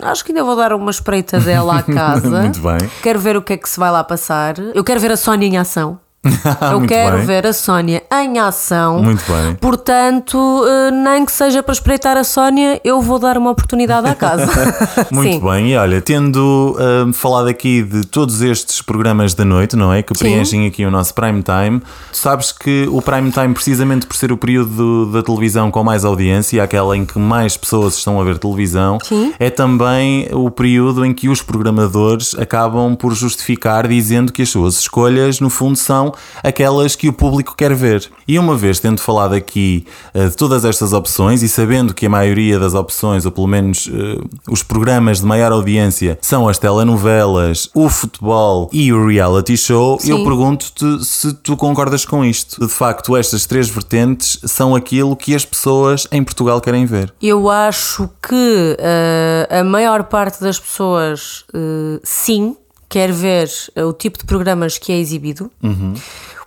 [0.03, 2.43] acho que ainda vou dar uma espreita dela à casa.
[2.43, 2.77] Muito bem.
[3.03, 4.57] Quero ver o que é que se vai lá passar.
[4.75, 5.99] Eu quero ver a Sónia em ação.
[6.25, 7.27] Eu quero bem.
[7.27, 9.03] ver a Sónia em ação.
[9.03, 9.55] Muito bem.
[9.55, 14.15] Portanto, eh, nem que seja para espreitar a Sónia, eu vou dar uma oportunidade à
[14.15, 14.47] casa.
[15.13, 15.41] Muito Sim.
[15.41, 20.03] bem, e olha, tendo ah, falado aqui de todos estes programas da noite, não é?
[20.03, 20.25] Que Sim.
[20.25, 21.81] preenchem aqui o nosso prime time,
[22.13, 26.63] sabes que o prime time, precisamente por ser o período da televisão com mais audiência,
[26.63, 29.33] aquela em que mais pessoas estão a ver televisão, Sim.
[29.39, 34.79] é também o período em que os programadores acabam por justificar dizendo que as suas
[34.81, 36.08] escolhas, no fundo, são
[36.43, 38.11] aquelas que o público quer ver.
[38.27, 42.11] E uma vez tendo falado aqui eh, de todas estas opções e sabendo que a
[42.11, 47.71] maioria das opções, ou pelo menos eh, os programas de maior audiência, são as telenovelas,
[47.75, 50.11] o futebol e o reality show, Sim.
[50.11, 52.61] eu pergunto-te se tu concordas com isto.
[52.61, 57.13] De facto, estas três vertentes são aquilo que as pessoas em Portugal querem ver.
[57.21, 61.45] Eu acho que eh, a maior parte das pessoas,
[62.03, 62.57] sim,
[62.89, 65.51] quer ver eh, o tipo de programas que é exibido.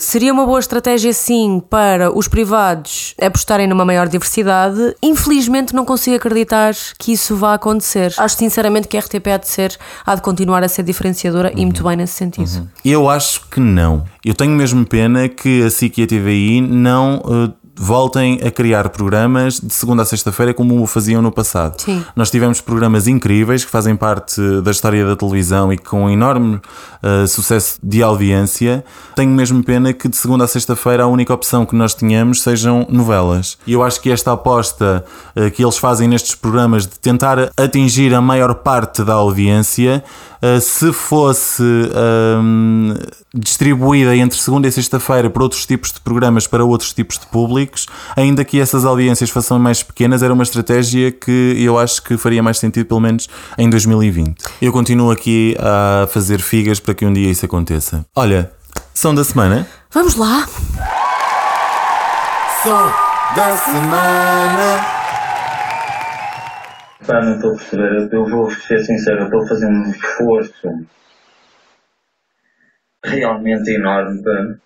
[0.02, 4.96] Seria uma boa estratégia, sim, para os privados apostarem numa maior diversidade.
[5.02, 8.12] Infelizmente, não consigo acreditar que isso vá acontecer.
[8.18, 11.64] Acho sinceramente que a RTP há de ser, há de continuar a ser diferenciadora e
[11.64, 12.68] muito bem nesse sentido.
[12.84, 14.04] Eu acho que não.
[14.26, 18.90] Eu tenho mesmo pena que a SIC e a TVI não eh, voltem a criar
[18.90, 21.82] programas de segunda a sexta-feira como o faziam no passado.
[21.82, 22.06] Sim.
[22.16, 26.62] Nós tivemos programas incríveis que fazem parte da história da televisão e com enorme
[27.02, 28.86] eh, sucesso de audiência.
[29.16, 32.86] Tenho mesmo pena que de segunda a sexta-feira a única opção que nós tenhamos sejam
[32.88, 33.58] novelas.
[33.66, 35.04] E eu acho que esta aposta
[35.36, 40.04] eh, que eles fazem nestes programas de tentar atingir a maior parte da audiência,
[40.44, 42.94] eh, se fosse hum,
[43.34, 47.26] distribuída entre segunda e sexta-feira por outros tipos de programas para outros tipos de
[47.72, 52.18] públicos, ainda que essas audiências fossem mais pequenas, era uma estratégia que eu acho que
[52.18, 54.36] faria mais sentido, pelo menos em 2020.
[54.62, 58.06] Eu continuo aqui a fazer figas para que um dia isso aconteça.
[58.16, 58.52] Olha,
[58.94, 59.68] são da semana.
[59.92, 60.46] Vamos lá!
[62.62, 62.92] Som
[63.36, 64.86] da semana.
[67.08, 68.10] Pá, não estou a perceber.
[68.12, 70.68] Eu vou ser sincero, estou a fazer um esforço
[73.04, 74.58] realmente enorme para,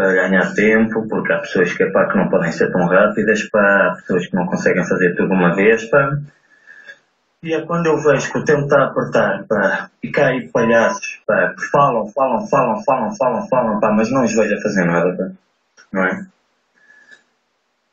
[0.00, 3.60] para ganhar tempo, porque há pessoas que, pá, que não podem ser tão rápidas, pá,
[3.60, 5.84] há pessoas que não conseguem fazer tudo uma vez.
[5.90, 6.16] Pá.
[7.42, 10.48] E é quando eu vejo que o tempo está a apertar, pá, e cá aí
[10.48, 14.62] palhaços pá, que falam, falam, falam, falam, falam, falam, pá, mas não os vejo a
[14.62, 15.30] fazer nada, pá,
[15.92, 16.26] não é?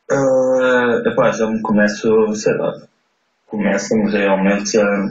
[0.10, 2.74] Uh, epá, já me começo, sei lá,
[3.47, 5.10] começa-me realmente a,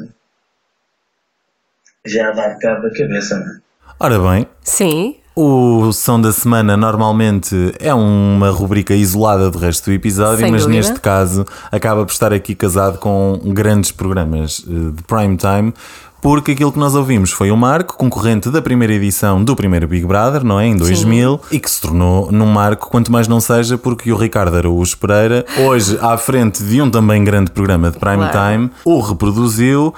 [2.07, 3.61] já a dar cabo da cabeça, né?
[4.01, 9.93] Ora bem, Sim, O som da semana normalmente é uma rubrica isolada do resto do
[9.93, 10.78] episódio, Sem mas dúvida.
[10.80, 15.74] neste caso acaba por estar aqui casado com grandes programas eh, de prime time.
[16.21, 20.05] Porque aquilo que nós ouvimos foi o Marco, concorrente da primeira edição do primeiro Big
[20.07, 20.67] Brother, não é?
[20.67, 24.57] Em 2000, e que se tornou num marco, quanto mais não seja, porque o Ricardo
[24.57, 28.55] Araújo Pereira, hoje à frente de um também grande programa de prime Claro.
[28.57, 29.95] time, o reproduziu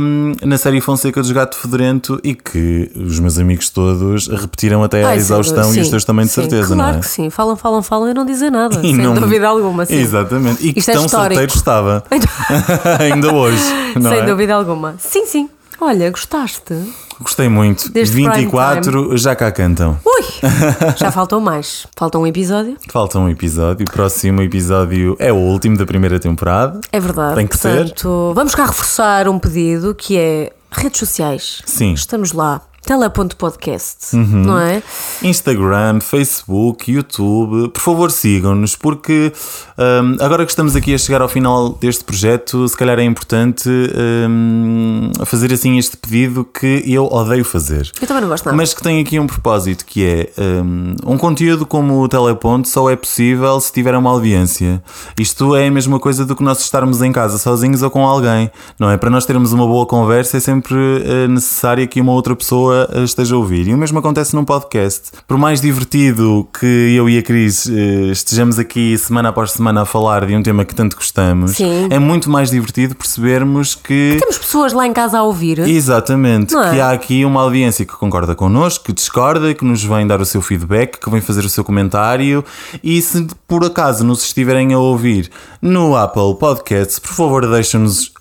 [0.00, 5.04] hum, na série Fonseca dos Gato Fedorento e que os meus amigos todos repetiram até
[5.04, 7.00] à exaustão sim, e os teus também de sim, certeza, claro não é?
[7.00, 7.28] que sim.
[7.30, 8.78] Falam, falam, falam e não dizem nada.
[8.82, 9.84] E sem não- dúvida alguma.
[9.84, 9.96] Sim.
[9.96, 10.66] Exatamente.
[10.66, 11.34] E que Isto é tão histórico.
[11.40, 12.04] certeiro estava.
[13.00, 13.62] Ainda hoje.
[13.92, 14.24] Sem é?
[14.24, 14.94] dúvida alguma.
[14.98, 15.50] Sim, sim.
[15.80, 16.74] Olha, gostaste?
[17.20, 17.90] Gostei muito.
[17.90, 19.98] Deste 24 já cá cantam.
[20.04, 20.18] Ui!
[20.96, 21.86] Já faltou mais.
[21.96, 22.76] Falta um episódio.
[22.90, 23.86] Falta um episódio.
[23.88, 26.80] O próximo episódio é o último da primeira temporada.
[26.92, 27.34] É verdade.
[27.34, 27.76] Tem que ser.
[27.76, 31.62] Portanto, vamos cá reforçar um pedido que é redes sociais.
[31.64, 31.92] Sim.
[31.94, 32.60] Estamos lá.
[32.88, 34.82] Tele.podcast, não é?
[35.22, 39.30] Instagram, Facebook, YouTube, por favor sigam-nos, porque
[39.76, 43.68] hum, agora que estamos aqui a chegar ao final deste projeto, se calhar é importante
[43.68, 47.92] hum, fazer assim este pedido que eu odeio fazer.
[48.00, 48.56] Eu também não gosto nada.
[48.56, 52.88] Mas que tem aqui um propósito que é um, um conteúdo como o Teleponto só
[52.88, 54.82] é possível se tiver uma audiência.
[55.20, 58.50] Isto é a mesma coisa do que nós estarmos em casa sozinhos ou com alguém,
[58.78, 58.96] não é?
[58.96, 63.04] Para nós termos uma boa conversa é sempre uh, necessário que uma outra pessoa uh,
[63.04, 63.68] esteja a ouvir.
[63.68, 65.10] E o mesmo acontece num podcast.
[65.26, 69.84] Por mais divertido que eu e a Cris uh, estejamos aqui semana após semana a
[69.84, 71.88] falar de um tema que tanto gostamos, Sim.
[71.90, 75.58] é muito mais divertido percebermos que Temos pessoas lá em casa a ouvir.
[75.60, 76.70] Exatamente, Não é?
[76.70, 80.26] que há aqui uma audiência que concorda connosco, que discorda, que nos vem dar o
[80.26, 82.44] seu feedback, que vem fazer o seu comentário
[82.82, 88.12] e se por acaso nos estiverem a ouvir no Apple Podcasts, por favor deixem-nos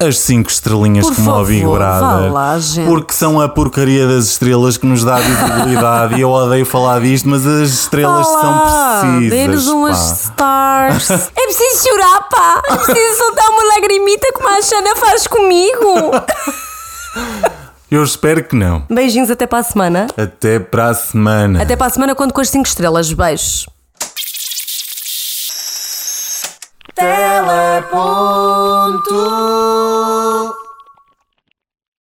[0.00, 2.32] as 5 estrelinhas Por Big favor, vá Brother.
[2.32, 2.56] lá.
[2.86, 6.16] Porque são a porcaria das estrelas que nos dá visibilidade.
[6.16, 9.30] e eu odeio falar disto, mas as estrelas são precisas.
[9.30, 11.10] Dê-nos umas stars.
[11.10, 12.62] é preciso chorar, pá.
[12.70, 16.10] É preciso soltar uma lagrimita como a Xana faz comigo.
[17.88, 18.84] Eu espero que não.
[18.90, 20.08] Beijinhos até para a semana.
[20.16, 21.62] Até para a semana.
[21.62, 23.12] Até para a semana, quando com as 5 estrelas.
[23.12, 23.66] Beijos.
[26.94, 28.04] Teleponto.